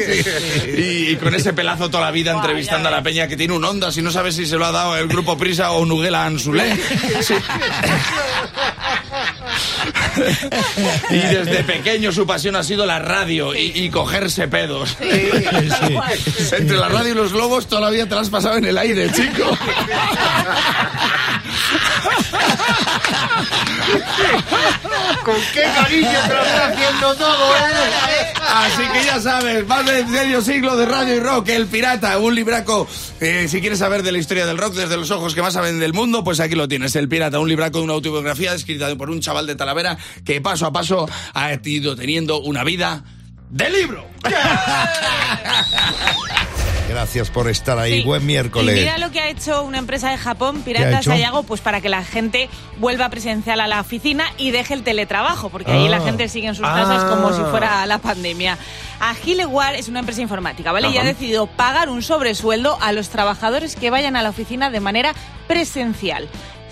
y, 0.78 1.12
y 1.12 1.16
con 1.18 1.34
ese 1.34 1.54
pelazo 1.54 1.90
toda 1.90 2.06
la 2.06 2.12
vida 2.12 2.34
entrevistando 2.34 2.90
a 2.90 2.92
la 2.92 3.04
peña 3.04 3.28
que 3.28 3.38
tiene 3.38 3.54
un 3.54 3.64
onda, 3.64 3.92
si 3.92 4.02
no 4.02 4.12
sabes 4.12 4.36
si 4.36 4.46
se 4.46 4.58
lo 4.58 4.66
ha 4.66 4.72
dado 4.72 4.98
el 4.98 5.08
grupo 5.08 5.38
Prisa 5.38 5.72
o 5.72 5.86
Nuguela 5.86 6.26
Ansulé. 6.26 6.78
Sí. 7.22 7.34
y 11.10 11.18
desde 11.18 11.64
pequeño 11.64 12.12
su 12.12 12.26
pasión 12.28 12.56
ha 12.56 12.64
sido 12.64 12.86
la 12.86 13.00
radio 13.00 13.56
y, 13.56 13.72
y 13.74 13.90
cogerse 13.90 14.48
pedos. 14.48 14.96
Entre 15.00 16.78
la 16.78 16.90
radio 16.90 17.12
y 17.12 17.16
los 17.16 17.34
globos 17.34 17.68
toda 17.68 17.82
la 17.82 17.90
vida 17.90 18.06
te 18.06 18.16
has 18.16 18.30
pasado 18.30 18.58
en 18.58 18.66
el 18.66 18.78
aire, 18.78 19.12
chico. 19.12 19.58
¿Con 25.24 25.36
qué 25.54 25.64
cariño 25.64 26.10
te 26.28 26.34
lo 26.34 26.44
está 26.44 26.68
haciendo 26.68 27.16
todo, 27.16 27.56
eh? 27.56 28.34
Así 28.50 28.84
que 28.94 29.06
ya 29.06 29.20
sabes, 29.20 29.68
más 29.68 29.86
de 29.86 30.06
medio 30.06 30.42
siglo 30.42 30.76
de 30.78 30.86
radio 30.86 31.16
y 31.16 31.20
rock, 31.20 31.50
El 31.50 31.68
Pirata, 31.68 32.18
un 32.18 32.34
libraco. 32.34 32.88
eh, 33.20 33.48
si 33.50 33.60
quieres 33.62 33.80
saber 33.80 34.04
de 34.04 34.12
la 34.12 34.18
historia 34.20 34.46
del 34.46 34.58
rock 34.58 34.76
desde 34.76 34.98
los 34.98 35.12
ojos 35.12 35.36
que 35.36 35.42
más 35.42 35.54
saben 35.54 35.80
del 35.80 35.94
mundo, 35.94 36.24
pues 36.24 36.40
aquí 36.40 36.56
lo 36.56 36.68
tienes, 36.68 36.96
El 36.96 37.10
Pirata, 37.10 37.40
un 37.40 37.50
libraco 37.50 37.80
de 37.80 37.84
una 37.84 37.94
autobiografía 37.94 38.54
escrita 38.54 38.94
por 38.96 39.10
un 39.10 39.20
chaval 39.20 39.48
de 39.48 39.56
Talavera 39.56 39.98
que 40.26 40.40
paso 40.42 40.66
a 40.66 40.72
paso 40.72 41.10
ha 41.34 41.52
ido 41.64 41.96
teniendo 41.96 42.40
una 42.40 42.64
vida 42.64 43.04
de 43.50 43.70
libro. 43.70 44.06
Gracias 46.88 47.30
por 47.30 47.50
estar 47.50 47.78
ahí. 47.80 48.00
Sí. 48.00 48.04
Buen 48.04 48.26
miércoles. 48.26 48.76
Y 48.76 48.80
mira 48.80 48.98
lo 48.98 49.12
que 49.12 49.20
ha 49.20 49.28
hecho 49.30 49.64
una 49.64 49.78
empresa 49.78 50.10
de 50.10 50.18
Japón, 50.18 50.60
ha 50.62 50.66
Pirata 50.66 51.00
hecho? 51.00 51.12
Sayago, 51.12 51.44
pues 51.44 51.62
para 51.62 51.82
que 51.82 51.90
la 51.90 52.04
gente 52.04 52.50
vuelva 52.80 53.10
presencial 53.10 53.60
a 53.60 53.68
la 53.68 53.82
oficina 53.82 54.26
y 54.38 54.52
deje 54.52 54.74
el 54.74 54.84
teletrabajo, 54.84 55.50
porque 55.50 55.72
ahí 55.72 55.88
la 55.90 55.98
Ah. 55.98 56.02
gente 56.02 56.30
sigue 56.30 56.48
en 56.48 56.56
sus 56.56 56.66
Ah. 56.66 56.74
casas 56.76 57.04
como 57.06 57.34
si 57.36 57.42
fuera 57.52 57.86
la 57.86 57.98
pandemia. 57.98 58.58
Agileware 59.00 59.76
es 59.76 59.88
una 59.90 60.00
empresa 60.00 60.22
informática, 60.22 60.72
¿vale? 60.72 60.90
Y 60.90 60.98
ha 60.98 61.04
decidido 61.04 61.48
pagar 61.48 61.90
un 61.90 62.02
sobresueldo 62.02 62.78
a 62.82 62.92
los 62.94 63.10
trabajadores 63.10 63.76
que 63.76 63.90
vayan 63.90 64.16
a 64.16 64.22
la 64.24 64.30
oficina 64.30 64.70
de 64.70 64.80
manera 64.80 65.14
presencial. 65.48 66.28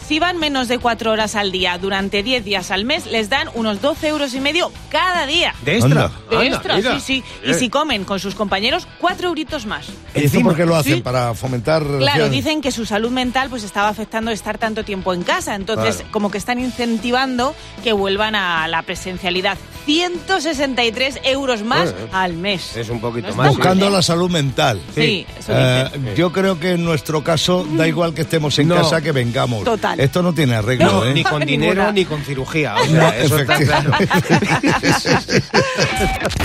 Si 0.08 0.20
van 0.20 0.38
menos 0.38 0.68
de 0.68 0.78
cuatro 0.78 1.12
horas 1.12 1.36
al 1.36 1.52
día 1.52 1.80
durante 1.80 2.22
10 2.22 2.46
días 2.46 2.70
al 2.70 2.86
mes, 2.86 3.08
les 3.08 3.28
dan 3.28 3.50
unos 3.56 3.82
12 3.82 4.08
euros 4.10 4.36
y 4.36 4.40
medio 4.40 4.72
cada 4.90 5.26
día. 5.26 5.56
De 5.64 5.78
extra. 5.78 6.04
Anda. 6.06 6.12
De 6.30 6.36
Anda, 6.38 6.46
extra, 6.48 6.76
mira. 6.78 6.94
sí, 6.94 7.00
sí. 7.02 7.24
Eh. 7.44 7.50
Y 7.52 7.54
si 7.56 7.70
comen 7.70 8.04
con 8.04 8.20
sus 8.20 8.36
compañeros, 8.36 8.88
cuatro 9.00 9.30
euritos 9.30 9.66
más. 9.66 9.88
¿Y 9.88 9.92
esto 9.92 10.20
Encima. 10.20 10.50
por 10.50 10.58
qué 10.58 10.66
lo 10.68 10.76
hacen? 10.76 10.98
Sí. 10.98 11.02
¿Para 11.02 11.34
fomentar 11.34 11.82
Claro, 11.82 11.98
relaciones? 11.98 12.32
dicen 12.32 12.62
que 12.62 12.72
su 12.72 12.86
salud 12.86 13.10
mental 13.10 13.50
pues 13.50 13.64
estaba 13.64 13.88
afectando 13.90 14.30
estar 14.30 14.60
tanto 14.60 14.84
tiempo 14.86 15.12
en 15.12 15.24
casa, 15.24 15.56
entonces 15.56 15.96
Claro. 15.96 16.12
como 16.12 16.30
que 16.30 16.38
están 16.38 16.60
incentivando 16.60 17.56
que 17.84 17.92
vuelvan 17.92 18.36
a 18.36 18.68
la 18.68 18.84
presencialidad. 18.84 19.58
163 19.88 21.20
euros 21.24 21.64
más 21.64 21.90
Eh, 21.90 21.94
al 22.12 22.34
mes. 22.34 22.76
es 22.76 22.90
un 22.90 23.00
poquito 23.02 23.30
No 23.30 23.36
más, 23.36 23.48
está. 23.48 23.58
Buscando 23.58 23.88
¿eh? 23.88 23.92
la 23.92 24.02
salud 24.02 24.30
mental. 24.30 24.80
Sí, 24.94 25.26
eso 25.40 25.52
Eh, 25.56 26.14
yo 26.16 26.32
creo 26.32 26.60
que 26.60 26.72
en 26.74 26.84
nuestro 26.86 27.24
caso 27.24 27.66
da 27.74 27.88
igual 27.88 28.14
que 28.14 28.22
estemos 28.22 28.58
en 28.60 28.68
No. 28.68 28.76
casa 28.76 29.02
que 29.02 29.12
vengamos. 29.12 29.64
Total. 29.64 29.95
Esto 29.98 30.22
no 30.22 30.34
tiene 30.34 30.56
arreglo, 30.56 30.86
No, 30.92 31.06
¿eh? 31.06 31.14
ni 31.14 31.24
con 31.24 31.46
dinero 31.46 31.92
ni 31.92 32.06
con 32.06 32.22
cirugía. 32.24 32.75
O 32.75 32.86
sea, 32.86 33.02
No, 33.02 33.10
eso 33.14 33.40
está 33.40 33.58
claro. 33.58 33.92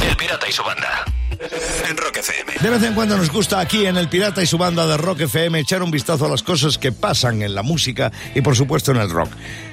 El 0.09 0.17
Pirata 0.17 0.49
y 0.49 0.53
su 0.53 0.63
banda. 0.63 1.05
En 1.89 1.97
Rock 1.97 2.19
FM. 2.19 2.53
De 2.61 2.71
vez 2.71 2.83
en 2.83 2.95
cuando 2.95 3.17
nos 3.17 3.31
gusta 3.31 3.61
aquí 3.61 3.87
en 3.87 3.97
El 3.97 4.09
Pirata 4.09 4.43
y 4.43 4.47
su 4.47 4.59
banda 4.59 4.87
de 4.87 4.97
Rock 4.97 5.23
FM 5.23 5.59
echar 5.59 5.83
un 5.83 5.91
vistazo 5.91 6.27
a 6.27 6.29
las 6.29 6.43
cosas 6.43 6.77
que 6.79 6.93
pasan 6.93 7.43
en 7.43 7.55
la 7.55 7.63
música 7.63 8.13
y 8.35 8.43
por 8.43 8.55
supuesto 8.57 8.91
en 8.91 8.99
el 8.99 9.09
rock. 9.11 9.31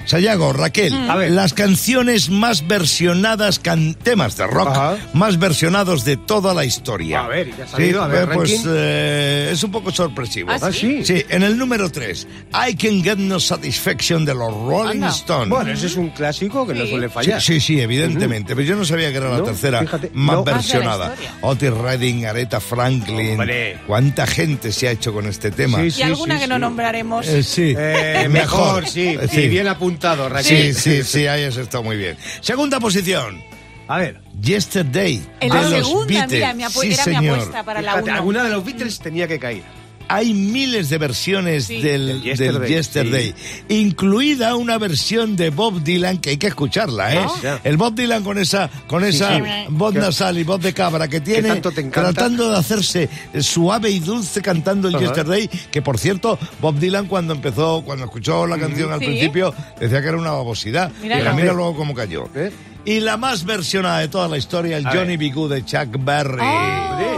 Sayago, 0.07 0.53
Raquel, 0.53 0.93
A 1.09 1.15
ver. 1.17 1.31
las 1.31 1.53
canciones 1.53 2.29
más 2.29 2.65
versionadas, 2.67 3.59
can- 3.59 3.93
temas 3.93 4.37
de 4.37 4.47
rock 4.47 4.69
Ajá. 4.69 4.97
más 5.13 5.37
versionados 5.37 6.05
de 6.05 6.17
toda 6.17 6.53
la 6.53 6.65
historia. 6.65 7.25
A 7.25 7.27
ver, 7.27 7.55
¿ya 7.57 7.65
ha 7.65 7.67
salido? 7.67 8.01
A 8.03 8.07
ver, 8.07 8.29
pues 8.29 8.51
ranking. 8.51 8.69
eh, 8.73 9.49
es 9.51 9.61
un 9.63 9.71
poco 9.71 9.91
sorpresivo. 9.91 10.49
¿Ah, 10.51 10.71
sí. 10.71 11.03
Sí, 11.03 11.23
en 11.29 11.43
el 11.43 11.57
número 11.57 11.91
3, 11.91 12.25
I 12.69 12.75
Can 12.75 13.03
Get 13.03 13.17
No 13.17 13.39
Satisfaction 13.39 14.23
de 14.25 14.33
los 14.33 14.49
Rolling 14.53 14.95
Anda. 15.03 15.09
Stones. 15.09 15.49
Bueno, 15.49 15.71
ese 15.71 15.87
es 15.87 15.95
un 15.97 16.09
clásico 16.11 16.65
que 16.65 16.73
no 16.73 16.83
Sí. 16.85 16.89
suele 16.91 17.07
Sí, 17.07 17.13
fallar. 17.13 17.41
sí, 17.41 17.59
sí, 17.59 17.81
evidentemente. 17.81 18.55
Pero 18.55 18.65
yo 18.67 18.75
no 18.77 18.85
sabía 18.85 19.11
que 19.11 19.17
era 19.17 19.29
la 19.29 19.39
No, 19.39 19.43
tercera 19.43 19.81
fíjate, 19.81 20.11
más 20.13 20.37
no. 20.37 20.43
versionada. 20.45 21.15
Otis 21.41 21.71
Redding, 21.71 22.25
Aretha 22.25 22.61
Franklin. 22.61 23.31
Hombre. 23.31 23.77
¿Cuánta 23.85 24.25
gente 24.25 24.71
se 24.71 24.87
ha 24.87 24.91
hecho 24.91 25.11
con 25.13 25.25
este 25.27 25.51
tema? 25.51 25.79
Sí, 25.79 25.83
y 25.87 25.91
sí, 25.91 26.03
alguna 26.03 26.35
sí, 26.35 26.41
que 26.43 26.47
no 26.47 26.55
sí. 26.55 26.61
nombraremos. 26.61 27.27
Eh, 27.27 27.43
sí. 27.43 27.73
Eh, 27.77 28.27
mejor, 28.31 28.87
sí. 28.87 29.17
Sí. 29.29 29.41
Y 29.41 29.47
bien 29.49 29.67
apuntado, 29.67 29.97
Sí, 29.98 30.30
Raquel. 30.30 30.75
sí, 30.75 31.04
sí, 31.04 31.27
ahí 31.27 31.44
has 31.44 31.58
estado 31.58 31.84
muy 31.84 31.98
bien. 31.98 32.18
Segunda 32.42 32.80
posición, 32.80 33.42
A 33.88 33.98
ver, 34.00 34.20
Yesterday. 34.42 35.22
en 35.39 35.50
de 35.50 35.56
la 35.56 35.62
los 35.62 35.88
segunda, 35.88 36.08
Beatles. 36.08 36.32
mira, 36.32 36.54
mi 36.54 36.63
Sí, 36.63 36.94
era 36.94 37.06
mi 37.06 37.16
señor. 37.18 37.39
apuesta 37.39 37.63
para 37.63 37.82
la 37.82 37.92
fíjate, 37.92 38.10
1. 38.12 38.16
alguna 38.18 38.44
de 38.44 38.50
los 38.50 38.66
Beatles 38.66 39.00
tenía 39.00 39.27
que 39.27 39.39
caer. 39.39 39.63
Hay 40.09 40.33
miles 40.33 40.89
de 40.89 40.97
versiones 40.97 41.65
Sí. 41.65 41.81
del, 41.81 42.21
Del 42.23 42.37
del 42.37 42.65
Yesterday, 42.67 43.33
incluida 43.69 44.55
una 44.55 44.77
versión 44.77 45.35
de 45.35 45.49
Bob 45.49 45.83
Dylan 45.83 46.17
que 46.19 46.31
hay 46.31 46.37
que 46.37 46.47
escucharla, 46.47 47.13
¿eh? 47.15 47.25
El 47.63 47.77
Bob 47.77 47.93
Dylan 47.95 48.23
con 48.23 48.37
esa 48.37 48.69
con 48.87 49.03
esa 49.03 49.35
sí. 49.37 49.43
voz 49.69 49.93
Que- 49.93 49.99
nasal 49.99 50.37
y 50.37 50.43
voz 50.43 50.61
de 50.61 50.73
cabra 50.73 51.07
que 51.07 51.19
tiene, 51.21 51.49
tanto 51.49 51.71
te 51.71 51.81
encanta. 51.81 52.13
tratando 52.13 52.49
de 52.51 52.57
hacerse 52.57 53.09
suave 53.41 53.89
y 53.89 53.99
dulce 53.99 54.41
cantando 54.41 54.87
el. 54.87 54.97
Yesterday, 54.97 55.47
que 55.71 55.81
por 55.81 55.97
cierto, 55.99 56.39
Bob 56.61 56.79
Dylan 56.79 57.07
cuando 57.07 57.33
empezó, 57.33 57.81
cuando 57.85 58.05
escuchó 58.05 58.47
la 58.47 58.57
canción 58.57 58.91
al 58.91 58.99
Sí. 58.99 59.05
principio, 59.05 59.53
decía 59.79 60.01
que 60.01 60.07
era 60.07 60.17
una 60.17 60.31
babosidad, 60.31 60.91
Mira. 61.01 61.17
pero 61.19 61.33
mira 61.35 61.53
luego 61.53 61.75
cómo 61.75 61.93
cayó. 61.93 62.27
¿Eh? 62.35 62.51
Y 62.85 63.01
la 63.01 63.17
más 63.17 63.43
versionada 63.43 63.99
de 63.99 64.07
toda 64.07 64.27
la 64.29 64.37
historia, 64.37 64.77
el 64.77 64.87
A 64.87 64.91
Johnny. 64.91 65.17
B. 65.17 65.29
Good 65.31 65.51
de 65.53 65.65
Chuck 65.65 65.89
Berry. 65.99 66.39
Oh. 66.41 67.16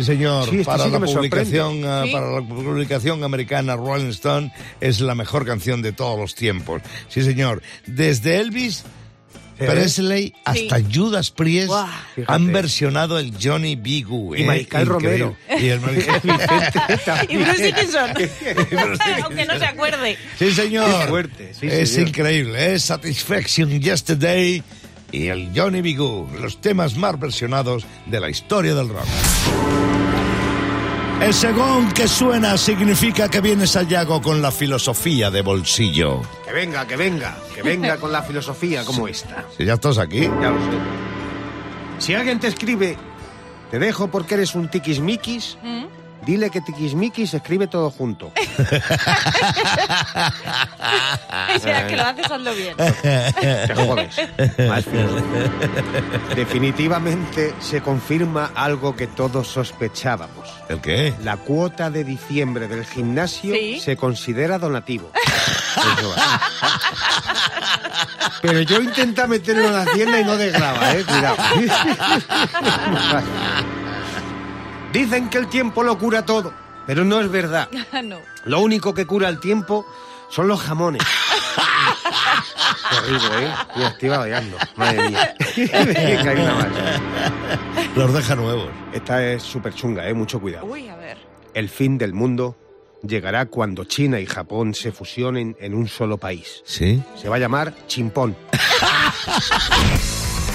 Sí, 0.00 0.06
señor. 0.06 0.48
Sí, 0.48 0.60
este 0.60 0.64
para, 0.64 0.84
sí 0.84 0.90
la 0.90 1.00
publicación, 1.00 1.84
ah, 1.84 2.02
Sí. 2.06 2.12
para 2.12 2.30
la 2.32 2.40
publicación 2.40 3.22
americana 3.22 3.76
Rolling 3.76 4.10
Stone 4.10 4.50
es 4.80 5.00
la 5.00 5.14
mejor 5.14 5.44
canción 5.44 5.82
de 5.82 5.92
todos 5.92 6.18
los 6.18 6.34
tiempos. 6.34 6.80
Sí, 7.08 7.22
señor. 7.22 7.62
Desde 7.86 8.38
Elvis, 8.38 8.84
¿Eh? 9.58 9.66
Presley 9.66 10.32
hasta 10.46 10.78
Judas 10.90 11.30
Priest 11.30 11.70
han 12.26 12.50
versionado 12.50 13.18
el 13.18 13.34
Johnny 13.38 13.76
B. 13.76 14.02
Good. 14.08 14.38
Y 14.38 14.42
¿eh? 14.42 14.60
Increíble. 14.62 14.84
Romero. 14.94 15.36
Y 15.60 15.66
el 15.68 15.80
Y 17.28 17.36
Bruce 17.36 17.62
Dickinson. 17.62 18.10
Aunque 19.24 19.44
no 19.44 19.58
se 19.58 19.66
acuerde. 19.66 20.16
Sí, 20.38 20.50
señor. 20.52 21.08
Fuerte, 21.08 21.52
sí, 21.52 21.66
es 21.66 21.90
señor. 21.90 22.08
increíble. 22.08 22.72
Es 22.74 22.84
Satisfaction 22.84 23.78
Yesterday 23.78 24.62
y 25.12 25.26
el 25.26 25.50
Johnny 25.54 25.82
B. 25.82 25.92
Good, 25.94 26.40
los 26.40 26.60
temas 26.60 26.96
más 26.96 27.18
versionados 27.20 27.84
de 28.06 28.18
la 28.20 28.30
historia 28.30 28.74
del 28.74 28.88
rock. 28.88 29.06
El 31.20 31.34
segón 31.34 31.92
que 31.92 32.08
suena 32.08 32.56
significa 32.56 33.28
que 33.28 33.40
viene 33.42 33.66
Sayago 33.66 34.22
con 34.22 34.40
la 34.40 34.50
filosofía 34.50 35.30
de 35.30 35.42
bolsillo. 35.42 36.22
Que 36.46 36.52
venga, 36.52 36.86
que 36.86 36.96
venga, 36.96 37.36
que 37.54 37.62
venga 37.62 37.98
con 37.98 38.10
la 38.10 38.22
filosofía 38.22 38.84
como 38.84 39.06
esta. 39.06 39.44
Si 39.56 39.64
ya 39.66 39.74
estás 39.74 39.98
aquí. 39.98 40.22
Ya 40.22 40.50
lo 40.50 40.58
sé. 40.58 40.78
Si 41.98 42.14
alguien 42.14 42.40
te 42.40 42.48
escribe, 42.48 42.96
te 43.70 43.78
dejo 43.78 44.08
porque 44.08 44.34
eres 44.34 44.54
un 44.54 44.68
tiquismiquis, 44.68 45.58
¿Mm? 45.62 45.84
Dile 46.24 46.50
que 46.50 46.60
tiquismiquis 46.60 47.30
se 47.30 47.36
escribe 47.38 47.66
todo 47.66 47.90
junto. 47.90 48.32
Que 51.88 51.96
lo 51.96 52.02
haces 52.04 52.30
hazlo 52.30 52.54
bien. 52.54 52.76
Te 52.76 53.74
jodes. 53.74 54.16
Más. 54.68 54.84
Definitivamente 56.36 57.54
se 57.60 57.80
confirma 57.80 58.50
algo 58.54 58.94
que 58.96 59.06
todos 59.06 59.48
sospechábamos. 59.48 60.48
¿El 60.68 60.80
qué? 60.80 61.14
La 61.22 61.36
cuota 61.36 61.90
de 61.90 62.04
diciembre 62.04 62.68
del 62.68 62.84
gimnasio 62.84 63.54
Sí. 63.54 63.80
se 63.80 63.96
considera 63.96 64.58
donativo. 64.58 65.10
Pero 68.42 68.60
yo 68.62 68.80
intenta 68.80 69.26
meterlo 69.26 69.66
en 69.66 69.72
la 69.74 69.82
hacienda 69.82 70.20
y 70.20 70.24
no 70.24 70.36
desgraba, 70.36 70.92
eh, 70.94 71.04
cuidado. 71.04 71.36
Dicen 74.92 75.30
que 75.30 75.38
el 75.38 75.48
tiempo 75.48 75.82
lo 75.82 75.96
cura 75.98 76.24
todo, 76.24 76.52
pero 76.86 77.04
no 77.04 77.20
es 77.20 77.30
verdad. 77.30 77.68
no. 78.04 78.18
Lo 78.44 78.60
único 78.60 78.92
que 78.92 79.06
cura 79.06 79.28
el 79.28 79.38
tiempo 79.38 79.86
son 80.28 80.48
los 80.48 80.60
jamones. 80.60 81.02
Terrible, 82.90 83.46
¿eh? 83.46 83.50
Mira, 83.76 83.88
estoy 83.88 84.08
babeando. 84.08 84.56
Madre 84.76 85.10
mía. 85.10 85.34
Venga, 85.56 86.30
hay 86.30 86.40
una 86.40 86.54
más. 86.54 86.66
Los 87.94 88.12
deja 88.14 88.34
nuevos. 88.34 88.68
Esta 88.92 89.24
es 89.24 89.42
súper 89.42 89.74
chunga, 89.74 90.08
¿eh? 90.08 90.14
Mucho 90.14 90.40
cuidado. 90.40 90.66
Uy, 90.66 90.88
a 90.88 90.96
ver. 90.96 91.18
El 91.54 91.68
fin 91.68 91.98
del 91.98 92.12
mundo 92.12 92.56
llegará 93.02 93.46
cuando 93.46 93.84
China 93.84 94.18
y 94.18 94.26
Japón 94.26 94.74
se 94.74 94.90
fusionen 94.92 95.56
en 95.60 95.74
un 95.74 95.86
solo 95.88 96.18
país. 96.18 96.62
¿Sí? 96.64 97.02
Se 97.16 97.28
va 97.28 97.36
a 97.36 97.38
llamar 97.38 97.74
Chimpón. 97.86 98.36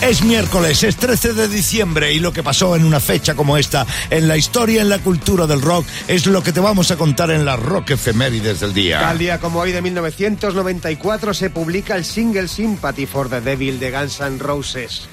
Es 0.01 0.23
miércoles, 0.23 0.83
es 0.83 0.97
13 0.97 1.33
de 1.33 1.47
diciembre 1.47 2.13
y 2.13 2.19
lo 2.19 2.31
que 2.31 2.43
pasó 2.43 2.75
en 2.75 2.85
una 2.85 2.99
fecha 2.99 3.33
como 3.33 3.57
esta, 3.57 3.87
en 4.09 4.27
la 4.27 4.37
historia, 4.37 4.81
en 4.81 4.89
la 4.89 4.99
cultura 4.99 5.47
del 5.47 5.61
rock, 5.61 5.85
es 6.07 6.27
lo 6.27 6.43
que 6.43 6.51
te 6.51 6.59
vamos 6.59 6.91
a 6.91 6.97
contar 6.97 7.31
en 7.31 7.45
la 7.45 7.55
Rock 7.55 7.91
Efemérides 7.91 8.59
del 8.59 8.73
día. 8.73 8.99
Tal 8.99 9.17
día 9.17 9.39
como 9.39 9.59
hoy 9.59 9.71
de 9.71 9.81
1994 9.81 11.33
se 11.33 11.49
publica 11.49 11.95
el 11.95 12.05
single 12.05 12.47
Sympathy 12.47 13.05
for 13.05 13.29
the 13.29 13.41
Devil 13.41 13.79
de 13.79 13.91
Guns 13.91 14.19
N' 14.19 14.37
Roses. 14.37 15.07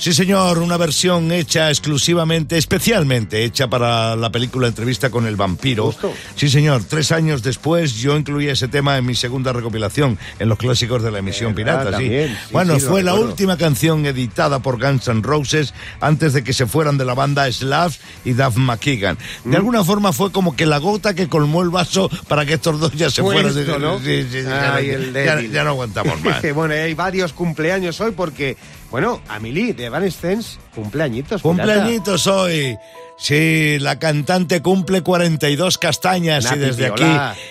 Sí, 0.00 0.12
señor, 0.14 0.58
una 0.58 0.76
versión 0.76 1.32
hecha 1.32 1.70
exclusivamente, 1.70 2.56
especialmente 2.56 3.42
hecha 3.42 3.66
para 3.68 4.14
la 4.14 4.30
película 4.30 4.68
Entrevista 4.68 5.10
con 5.10 5.26
el 5.26 5.34
vampiro. 5.34 5.86
Justo. 5.86 6.12
Sí, 6.36 6.48
señor, 6.48 6.84
tres 6.84 7.10
años 7.10 7.42
después 7.42 7.94
yo 7.94 8.16
incluí 8.16 8.48
ese 8.48 8.68
tema 8.68 8.96
en 8.96 9.04
mi 9.04 9.16
segunda 9.16 9.52
recopilación, 9.52 10.16
en 10.38 10.48
los 10.48 10.56
clásicos 10.56 11.02
de 11.02 11.10
la 11.10 11.18
emisión 11.18 11.52
¿Verdad? 11.52 11.80
pirata. 11.80 11.98
sí. 11.98 12.04
También, 12.04 12.28
sí, 12.28 12.52
bueno, 12.52 12.74
sí, 12.74 12.80
fue 12.86 13.02
la 13.02 13.14
última 13.14 13.56
canción 13.56 14.06
editada 14.06 14.60
por 14.60 14.80
Guns 14.80 15.08
N' 15.08 15.20
Roses 15.22 15.74
antes 16.00 16.32
de 16.32 16.44
que 16.44 16.52
se 16.52 16.66
fueran 16.66 16.96
de 16.96 17.04
la 17.04 17.14
banda 17.14 17.50
Slavs 17.50 17.98
y 18.24 18.34
Duff 18.34 18.56
McKagan. 18.56 19.18
Mm. 19.44 19.50
De 19.50 19.56
alguna 19.56 19.82
forma 19.82 20.12
fue 20.12 20.30
como 20.30 20.54
que 20.54 20.64
la 20.66 20.78
gota 20.78 21.14
que 21.14 21.28
colmó 21.28 21.62
el 21.62 21.70
vaso 21.70 22.08
para 22.28 22.46
que 22.46 22.54
estos 22.54 22.78
dos 22.78 22.92
ya 22.92 23.10
se 23.10 23.20
Fue 23.20 23.34
fueran. 23.42 23.80
¿no? 23.82 23.98
Sí, 23.98 24.22
sí, 24.22 24.28
sí, 24.30 24.44
ya, 24.44 24.80
ya- 24.80 25.40
ya 25.42 25.64
no 25.64 25.70
aguantamos 25.70 26.20
más. 26.22 26.40
bueno, 26.54 26.74
hay 26.74 26.94
varios 26.94 27.32
cumpleaños 27.32 28.00
hoy 28.00 28.12
porque 28.12 28.56
Bueno, 28.90 29.20
Amelie 29.28 29.74
de 29.74 29.86
Evanescence, 29.86 30.58
cumpleañitos. 30.74 31.42
pirata. 31.42 31.64
Cumpleañitos 31.64 32.26
hoy. 32.26 32.78
Sí, 33.20 33.78
la 33.80 33.98
cantante 33.98 34.62
cumple 34.62 35.02
42 35.02 35.76
castañas 35.78 36.50
y 36.54 36.58
desde 36.58 36.86
aquí 36.86 37.04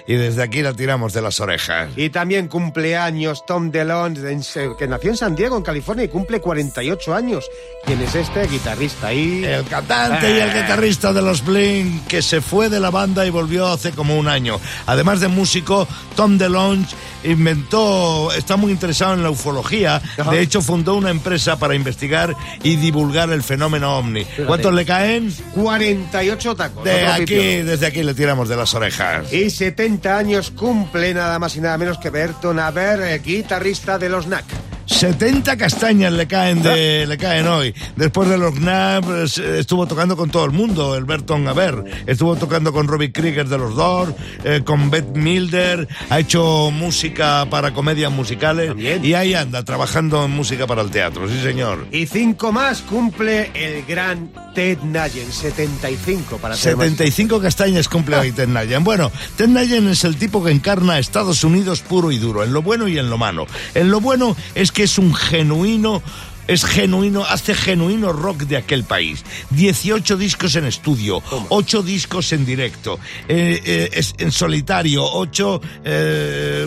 y 0.08 0.16
desde 0.16 0.42
aquí 0.42 0.62
la 0.62 0.74
tiramos 0.74 1.12
de 1.14 1.22
las 1.22 1.40
orejas. 1.42 1.90
Y 1.98 2.10
también 2.10 2.48
cumpleaños 2.48 3.46
Tom 3.46 3.70
DeLonge, 3.70 4.76
que 4.80 4.88
nació 4.88 5.12
en 5.12 5.18
San 5.18 5.36
Diego, 5.36 5.58
en 5.58 5.64
California, 5.64 6.06
y 6.06 6.08
cumple 6.08 6.40
48 6.40 7.14
años. 7.14 7.46
¿Quién 7.86 8.02
es 8.02 8.16
este 8.16 8.48
guitarrista 8.48 9.08
ahí? 9.08 9.44
El 9.44 9.66
cantante 9.66 10.30
y 10.30 10.40
el 10.40 10.50
Eh. 10.50 10.62
guitarrista 10.62 11.12
de 11.12 11.22
los 11.22 11.44
Blink 11.46 12.08
que 12.08 12.22
se 12.22 12.40
fue 12.42 12.70
de 12.70 12.80
la 12.80 12.90
banda 12.90 13.26
y 13.26 13.30
volvió 13.30 13.68
hace 13.68 13.92
como 13.92 14.18
un 14.18 14.28
año. 14.30 14.60
Además 14.86 15.20
de 15.20 15.28
músico, 15.28 15.86
Tom 16.16 16.38
DeLonge 16.38 16.96
inventó, 17.24 18.32
está 18.32 18.56
muy 18.58 18.72
interesado 18.72 19.14
en 19.14 19.24
la 19.24 19.30
ufología. 19.30 20.02
Ajá. 20.18 20.32
De 20.32 20.42
hecho, 20.42 20.62
fundó 20.62 20.96
una 20.96 21.10
empresa 21.10 21.58
para 21.60 21.76
investigar 21.76 22.36
y 22.64 22.76
divulgar 22.78 23.30
el 23.32 23.44
fenómeno 23.44 23.98
ovni. 23.98 24.26
¿Cuántos 24.46 24.74
le 24.74 24.86
caen? 24.86 25.34
48 25.62 26.56
tacos. 26.56 26.84
De 26.84 27.06
aquí, 27.08 27.26
pipiolo. 27.26 27.72
desde 27.72 27.88
aquí 27.88 28.04
le 28.04 28.14
tiramos 28.14 28.50
de 28.50 28.56
las 28.56 28.74
orejas. 28.74 29.32
Y 29.34 29.50
70 29.50 30.18
años 30.18 30.52
cumple 30.52 31.14
nada 31.14 31.40
más 31.40 31.56
y 31.56 31.62
nada 31.62 31.78
menos 31.78 31.98
que 31.98 32.10
Berton 32.10 32.60
Aber, 32.60 33.02
eh, 33.02 33.20
guitarrista 33.20 33.98
de 33.98 34.10
los 34.10 34.28
NAC. 34.28 34.46
70 34.88 35.58
castañas 35.58 36.14
le 36.14 36.28
caen 36.28 36.64
de, 36.64 37.06
le 37.06 37.18
caen 37.18 37.48
hoy. 37.48 37.74
Después 37.96 38.30
de 38.30 38.38
los 38.38 38.54
eh, 38.58 39.60
estuvo 39.60 39.86
tocando 39.86 40.16
con 40.16 40.30
todo 40.30 40.46
el 40.46 40.52
mundo, 40.52 40.96
el 40.96 41.06
Berton 41.06 41.48
Haber. 41.48 41.84
Estuvo 42.08 42.36
tocando 42.36 42.72
con 42.72 42.88
Robbie 42.88 43.12
Krieger 43.12 43.48
de 43.48 43.58
los 43.58 43.76
Doors, 43.76 44.14
eh, 44.44 44.62
con 44.64 44.90
Beth 44.90 45.16
Milder, 45.16 45.88
ha 46.10 46.20
hecho 46.20 46.72
música 46.72 47.46
para 47.50 47.74
comedias 47.74 48.12
musicales 48.12 48.70
También. 48.70 49.04
y 49.04 49.14
ahí 49.14 49.34
anda 49.34 49.64
trabajando 49.64 50.24
en 50.26 50.32
música 50.32 50.66
para 50.66 50.82
el 50.82 50.90
teatro, 50.90 51.28
sí 51.28 51.40
señor. 51.42 51.88
Y 51.92 52.06
cinco 52.08 52.52
más 52.52 52.82
cumple 52.82 53.52
el 53.54 53.84
gran 53.86 54.30
Ted 54.56 54.80
Nugent, 54.84 55.32
75 55.32 56.38
para 56.38 56.56
ser 56.56 56.76
más- 56.76 56.86
75 56.86 57.42
castañas 57.42 57.88
cumple 57.90 58.16
hoy 58.16 58.32
Ted 58.32 58.48
Nugent. 58.48 58.84
Bueno, 58.84 59.12
Ted 59.36 59.50
Nugent 59.50 59.90
es 59.90 60.04
el 60.06 60.16
tipo 60.16 60.44
que 60.44 60.52
encarna 60.52 60.94
a 60.94 61.00
Estados 61.00 61.44
Unidos 61.44 61.82
puro 61.82 62.12
y 62.12 62.18
duro, 62.18 62.44
en 62.44 62.54
lo 62.54 62.62
bueno 62.62 62.88
y 62.88 62.98
en 62.98 63.10
lo 63.10 63.18
malo. 63.18 63.46
En 63.76 63.92
lo 63.92 64.00
bueno 64.02 64.36
es 64.56 64.72
que 64.72 64.77
es 64.84 64.98
un 64.98 65.14
genuino 65.14 66.02
es 66.48 66.66
genuino, 66.66 67.24
hace 67.26 67.54
genuino 67.54 68.14
rock 68.14 68.44
de 68.44 68.58
aquel 68.58 68.84
país. 68.84 69.24
18 69.52 70.18
discos 70.18 70.56
en 70.56 70.66
estudio, 70.66 71.22
8 71.50 71.84
discos 71.84 72.32
en 72.34 72.46
directo, 72.46 73.00
eh, 73.28 73.62
eh, 73.66 73.90
es 73.94 74.16
en 74.18 74.32
solitario, 74.32 75.04
8, 75.06 75.62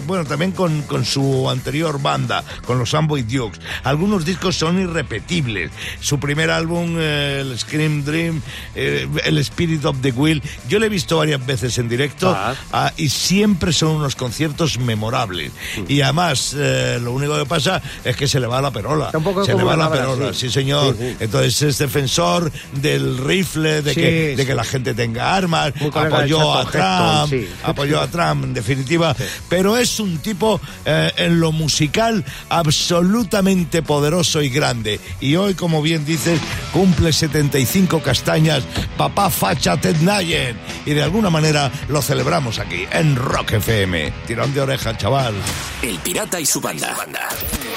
bueno, 0.07 0.25
también 0.25 0.53
con, 0.53 0.83
con 0.83 1.05
su 1.05 1.49
anterior 1.49 2.01
banda, 2.01 2.45
con 2.67 2.79
los 2.79 2.95
Amboy 2.95 3.23
Dukes. 3.23 3.61
Algunos 3.85 4.25
discos 4.25 4.57
son 4.57 4.81
irrepetibles. 4.81 5.71
Su 6.01 6.19
primer 6.19 6.51
álbum, 6.51 6.97
eh, 6.99 7.39
el 7.41 7.59
Scream 7.59 8.05
Dream, 8.05 8.43
eh, 8.75 9.09
el 9.25 9.39
Spirit 9.39 9.85
of 9.85 9.97
the 10.01 10.13
Will, 10.13 10.43
yo 10.69 10.79
lo 10.79 10.87
he 10.87 10.89
visto 10.89 11.17
varias 11.19 11.45
veces 11.45 11.79
en 11.79 11.89
directo 11.89 12.31
Ah. 12.31 12.55
ah, 12.73 12.93
y 12.97 13.09
siempre 13.09 13.73
son 13.73 13.97
unos 13.97 14.15
conciertos 14.17 14.79
memorables. 14.79 15.53
Y 15.89 16.01
además, 16.01 16.55
eh, 16.57 16.99
lo 17.03 17.13
único 17.13 17.37
que 17.37 17.47
pasa 17.47 17.83
es 18.05 18.17
que 18.17 18.29
se 18.29 18.41
le 18.41 18.47
va 18.47 18.61
la 18.61 18.71
perola. 18.71 19.07
Está 19.07 19.19
un 19.19 19.25
poco 19.25 19.45
se 19.45 19.53
le 19.53 19.59
como 19.59 19.70
va 19.71 19.77
la 19.77 19.91
perola, 19.91 20.33
sí. 20.33 20.41
sí, 20.41 20.51
señor. 20.51 20.97
Sí, 20.99 21.11
sí. 21.11 21.17
Entonces 21.21 21.63
es 21.63 21.79
defensor 21.79 22.51
del 22.73 23.19
rifle, 23.19 23.83
de, 23.83 23.95
Sí, 23.95 24.01
que, 24.01 24.37
de 24.37 24.47
que 24.47 24.55
la 24.55 24.65
gente 24.65 24.95
tenga 24.95 25.35
armas, 25.35 25.73
apoyó 25.81 26.55
a 26.55 26.65
Trump, 26.71 27.31
sí. 27.31 27.49
apoyó 27.65 28.01
a 28.01 28.09
Trump, 28.09 28.45
en 28.45 28.55
definitiva. 28.55 29.15
Pero 29.49 29.77
es 29.77 30.01
un 30.01 30.19
tipo 30.19 30.61
eh, 30.85 31.11
en 31.17 31.41
lo 31.41 31.53
musical 31.53 32.25
absolutamente 32.49 33.83
poderoso 33.83 34.43
y 34.43 34.49
grande. 34.49 35.01
Y 35.21 35.37
hoy, 35.37 35.55
como 35.55 35.83
bien 35.83 36.05
dices, 36.05 36.41
cumple 36.73 37.13
75 37.13 38.03
castañas, 38.03 38.65
papá 38.97 39.31
facha 39.31 39.77
Ted 39.77 39.97
Nugent. 40.01 40.59
Y 40.87 40.95
de 40.95 41.03
alguna 41.03 41.31
manera 41.31 41.71
lo 41.89 42.03
celebramos 42.03 42.59
aquí, 42.59 42.87
en 42.93 43.17
Rock 43.17 43.53
FM. 43.53 44.13
Tirón 44.27 44.55
de 44.55 44.61
oreja, 44.61 44.97
chaval. 44.97 45.35
El 45.83 45.99
Pirata 45.99 46.41
y 46.41 46.47
su 46.47 46.61
banda. 46.61 46.95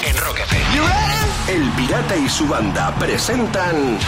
En 0.06 0.16
Rock 0.18 0.40
FM. 0.40 0.74
El 1.48 1.70
Pirata 1.86 2.16
y 2.16 2.30
su 2.30 2.48
banda 2.48 2.94
presentan 2.98 3.98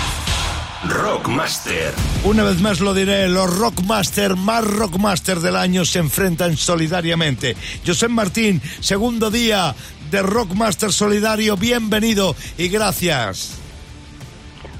Rockmaster. 0.88 1.92
Una 2.24 2.42
vez 2.42 2.58
más 2.62 2.80
lo 2.80 2.94
diré, 2.94 3.28
los 3.28 3.54
Rockmaster 3.54 4.34
más 4.34 4.64
Rockmaster 4.64 5.40
del 5.40 5.56
año 5.56 5.84
se 5.84 5.98
enfrentan 5.98 6.56
solidariamente. 6.56 7.54
José 7.86 8.08
Martín, 8.08 8.62
segundo 8.80 9.30
día 9.30 9.74
de 10.10 10.22
Rockmaster 10.22 10.90
Solidario, 10.90 11.58
bienvenido 11.58 12.34
y 12.56 12.68
gracias. 12.68 13.65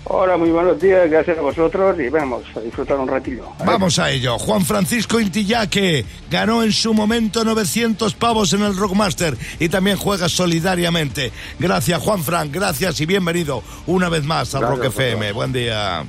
Hola, 0.08 0.36
muy 0.36 0.50
buenos 0.50 0.80
días, 0.80 1.10
gracias 1.10 1.36
a 1.36 1.40
vosotros 1.40 1.98
y 1.98 2.08
vamos 2.08 2.44
a 2.54 2.60
disfrutar 2.60 2.96
un 2.96 3.08
ratillo. 3.08 3.44
Vamos 3.64 3.98
a 3.98 4.08
ello. 4.12 4.38
Juan 4.38 4.64
Francisco 4.64 5.18
Intillaque 5.18 6.04
ganó 6.30 6.62
en 6.62 6.70
su 6.70 6.94
momento 6.94 7.44
900 7.44 8.14
pavos 8.14 8.52
en 8.52 8.62
el 8.62 8.76
Rockmaster 8.76 9.36
y 9.58 9.68
también 9.68 9.96
juega 9.96 10.28
solidariamente. 10.28 11.32
Gracias, 11.58 12.00
Juan 12.00 12.22
Frank, 12.22 12.52
gracias 12.52 13.00
y 13.00 13.06
bienvenido 13.06 13.64
una 13.88 14.08
vez 14.08 14.22
más 14.22 14.54
al 14.54 14.60
Gracias, 14.60 14.78
Rock 14.78 14.86
FM. 14.92 15.32
Buen 15.32 15.52
día. 15.52 16.04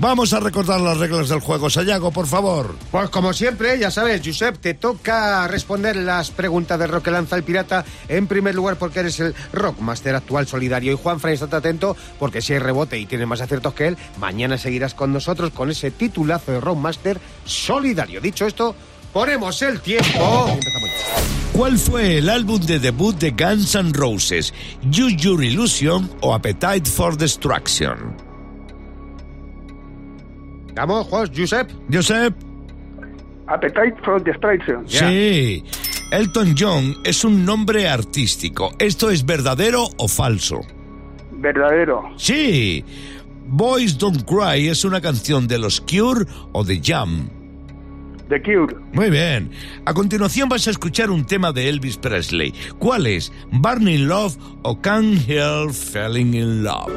Vamos 0.00 0.32
a 0.32 0.40
recordar 0.40 0.80
las 0.80 0.96
reglas 0.96 1.28
del 1.28 1.40
juego. 1.40 1.68
Sayago, 1.68 2.10
por 2.10 2.26
favor. 2.26 2.74
Pues 2.90 3.10
como 3.10 3.34
siempre, 3.34 3.78
ya 3.78 3.90
sabes, 3.90 4.22
Josep, 4.24 4.56
te 4.56 4.72
toca 4.72 5.46
responder 5.46 5.94
las 5.94 6.30
preguntas 6.30 6.78
de 6.78 6.86
rock 6.86 7.04
que 7.04 7.10
lanza 7.10 7.36
el 7.36 7.42
pirata 7.42 7.84
en 8.08 8.26
primer 8.26 8.54
lugar 8.54 8.76
porque 8.76 9.00
eres 9.00 9.20
el 9.20 9.34
rockmaster 9.52 10.14
actual 10.14 10.46
solidario 10.46 10.92
y 10.92 10.96
Juan 10.96 11.20
Fran, 11.20 11.34
estate 11.34 11.56
atento 11.56 11.98
porque 12.18 12.40
si 12.40 12.54
hay 12.54 12.60
rebote 12.60 12.98
y 12.98 13.04
tienes 13.04 13.26
más 13.26 13.42
aciertos 13.42 13.74
que 13.74 13.88
él, 13.88 13.98
mañana 14.18 14.56
seguirás 14.56 14.94
con 14.94 15.12
nosotros 15.12 15.50
con 15.50 15.70
ese 15.70 15.90
titulazo 15.90 16.52
de 16.52 16.60
rockmaster 16.60 17.20
solidario. 17.44 18.22
Dicho 18.22 18.46
esto, 18.46 18.74
ponemos 19.12 19.60
el 19.60 19.82
tiempo. 19.82 20.58
¿Cuál 21.52 21.76
fue 21.76 22.16
el 22.16 22.30
álbum 22.30 22.58
de 22.58 22.78
debut 22.78 23.14
de 23.18 23.32
Guns 23.32 23.74
N' 23.74 23.92
Roses? 23.92 24.54
Use 24.82 25.16
Your 25.16 25.44
Illusion 25.44 26.10
o 26.22 26.32
Appetite 26.32 26.88
for 26.88 27.18
Destruction? 27.18 28.29
Vamos, 30.74 31.06
Jos, 31.08 31.30
Josep. 31.36 31.70
Josep. 31.92 32.34
Appetite 33.46 33.96
for 34.04 34.22
Destruction. 34.22 34.84
Sí. 34.86 35.64
Elton 36.12 36.54
John 36.58 36.96
es 37.04 37.24
un 37.24 37.44
nombre 37.44 37.88
artístico. 37.88 38.72
¿Esto 38.78 39.10
es 39.10 39.24
verdadero 39.24 39.88
o 39.96 40.08
falso? 40.08 40.60
Verdadero. 41.32 42.02
Sí. 42.16 42.84
Boys 43.46 43.98
Don't 43.98 44.24
Cry 44.24 44.68
es 44.68 44.84
una 44.84 45.00
canción 45.00 45.48
de 45.48 45.58
los 45.58 45.80
Cure 45.80 46.26
o 46.52 46.64
de 46.64 46.80
Jam. 46.82 47.28
The 48.28 48.40
Cure. 48.42 48.76
Muy 48.92 49.10
bien. 49.10 49.50
A 49.84 49.92
continuación 49.92 50.48
vas 50.48 50.68
a 50.68 50.70
escuchar 50.70 51.10
un 51.10 51.24
tema 51.24 51.52
de 51.52 51.68
Elvis 51.68 51.96
Presley. 51.96 52.54
¿Cuál 52.78 53.08
es? 53.08 53.32
¿Burning 53.50 54.06
Love 54.06 54.36
o 54.62 54.80
Can't 54.80 55.28
Help 55.28 55.72
Falling 55.72 56.34
in 56.34 56.62
Love? 56.62 56.92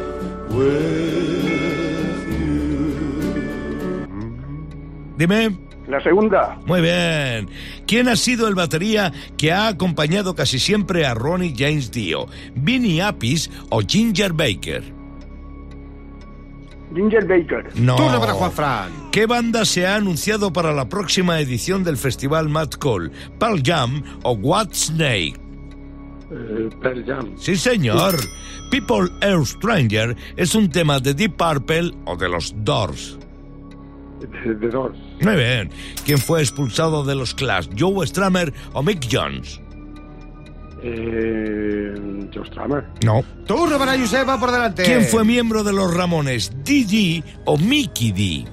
Dime. 5.17 5.57
La 5.87 6.01
segunda. 6.01 6.57
Muy 6.65 6.81
bien. 6.81 7.49
¿Quién 7.85 8.07
ha 8.07 8.15
sido 8.15 8.47
el 8.47 8.55
batería 8.55 9.11
que 9.37 9.51
ha 9.51 9.67
acompañado 9.67 10.33
casi 10.33 10.59
siempre 10.59 11.05
a 11.05 11.13
Ronnie 11.13 11.53
James 11.57 11.91
Dio? 11.91 12.27
¿Vinnie 12.55 13.01
Appice 13.01 13.49
o 13.69 13.81
Ginger 13.81 14.31
Baker? 14.31 14.83
Ginger 16.95 17.25
Baker. 17.25 17.69
No. 17.75 17.95
Turno 17.95 18.19
para 18.19 18.33
Juan 18.33 18.51
Fran. 18.51 18.91
¿Qué 19.11 19.25
banda 19.25 19.65
se 19.65 19.85
ha 19.85 19.95
anunciado 19.95 20.53
para 20.53 20.71
la 20.73 20.87
próxima 20.87 21.39
edición 21.39 21.83
del 21.83 21.97
festival 21.97 22.49
Mad 22.49 22.69
Call? 22.69 23.11
¿Pearl 23.39 23.61
Jam 23.63 24.03
o 24.23 24.31
What 24.33 24.69
Snake? 24.73 25.39
Pearl 26.81 27.03
Jam. 27.05 27.33
Sí, 27.37 27.55
señor. 27.55 28.15
People 28.71 29.09
Are 29.21 29.45
Stranger 29.45 30.15
es 30.35 30.55
un 30.55 30.69
tema 30.69 30.99
de 30.99 31.13
Deep 31.13 31.35
Purple 31.35 31.91
o 32.05 32.15
de 32.15 32.29
los 32.29 32.53
Doors. 32.63 33.17
Doors. 34.71 34.97
Muy 35.21 35.35
bien. 35.35 35.69
¿Quién 36.05 36.17
fue 36.17 36.41
expulsado 36.41 37.03
de 37.03 37.15
los 37.15 37.33
Clash? 37.33 37.67
¿Joe 37.77 38.05
Stramer 38.07 38.53
o 38.73 38.83
Mick 38.83 39.07
Jones? 39.11 39.59
Eh, 40.85 41.93
Joe 42.33 42.45
Strummer. 42.45 42.85
No. 43.05 43.23
Turno 43.47 43.77
para 43.77 43.97
Josep, 43.97 44.27
va 44.27 44.39
por 44.39 44.51
delante. 44.51 44.83
¿Quién 44.83 45.03
fue 45.05 45.23
miembro 45.23 45.63
de 45.63 45.71
los 45.71 45.93
Ramones? 45.93 46.51
¿Didi 46.63 47.23
o 47.45 47.57
Mickey 47.57 48.11
D? 48.11 48.45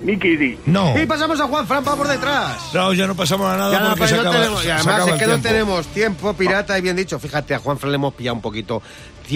Mickey 0.00 0.36
D. 0.36 0.58
No. 0.66 0.96
Y 1.00 1.06
pasamos 1.06 1.40
a 1.40 1.46
Juan 1.48 1.66
Fran 1.66 1.84
va 1.86 1.96
por 1.96 2.06
detrás. 2.08 2.56
No, 2.72 2.92
ya 2.92 3.06
no 3.06 3.14
pasamos 3.16 3.48
a 3.52 3.56
nada 3.56 3.72
Ya, 3.72 3.84
porque 3.86 3.98
pues 3.98 4.10
se 4.10 4.16
no 4.16 4.20
acaba, 4.22 4.36
tenemos- 4.36 4.60
y 4.60 4.64
se 4.64 4.72
además 4.72 4.94
acaba 4.94 5.06
es 5.08 5.12
el 5.14 5.18
que 5.18 5.26
no 5.36 5.40
tenemos 5.42 5.86
tiempo, 5.88 6.34
pirata, 6.34 6.78
y 6.78 6.82
bien 6.82 6.96
dicho. 6.96 7.18
Fíjate, 7.18 7.54
a 7.54 7.58
Juan 7.58 7.78
Fran 7.78 7.90
le 7.92 7.96
hemos 7.96 8.14
pillado 8.14 8.36
un 8.36 8.42
poquito 8.42 8.80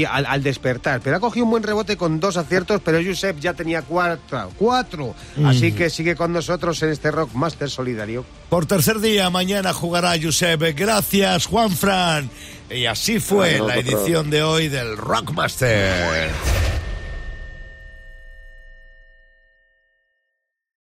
al, 0.09 0.25
al 0.25 0.43
despertar. 0.43 1.01
Pero 1.03 1.17
ha 1.17 1.21
cogido 1.21 1.45
un 1.45 1.51
buen 1.51 1.63
rebote 1.63 1.97
con 1.97 2.19
dos 2.21 2.37
aciertos, 2.37 2.81
pero 2.85 2.99
Josep 3.05 3.39
ya 3.41 3.53
tenía 3.55 3.83
cuatro. 3.83 4.51
cuatro. 4.57 5.15
Mm. 5.37 5.47
Así 5.47 5.73
que 5.73 5.91
sigue 5.91 6.17
con 6.17 6.33
nosotros 6.33 6.83
en 6.83 6.91
este 6.91 7.11
Rock 7.11 7.33
Master 7.35 7.69
Solidario. 7.69 8.25
Por 8.49 8.65
tercer 8.67 9.01
día, 9.01 9.29
mañana 9.31 9.73
jugará 9.73 10.15
Josep. 10.23 10.63
Gracias, 10.77 11.47
Juan 11.47 11.71
Fran. 11.71 12.31
Y 12.71 12.87
así 12.87 13.21
fue 13.21 13.59
Bueno, 13.59 13.69
la 13.69 13.77
edición 13.77 14.31
de 14.31 14.43
hoy 14.43 14.69
del 14.69 14.97
Rockmaster. 14.97 16.31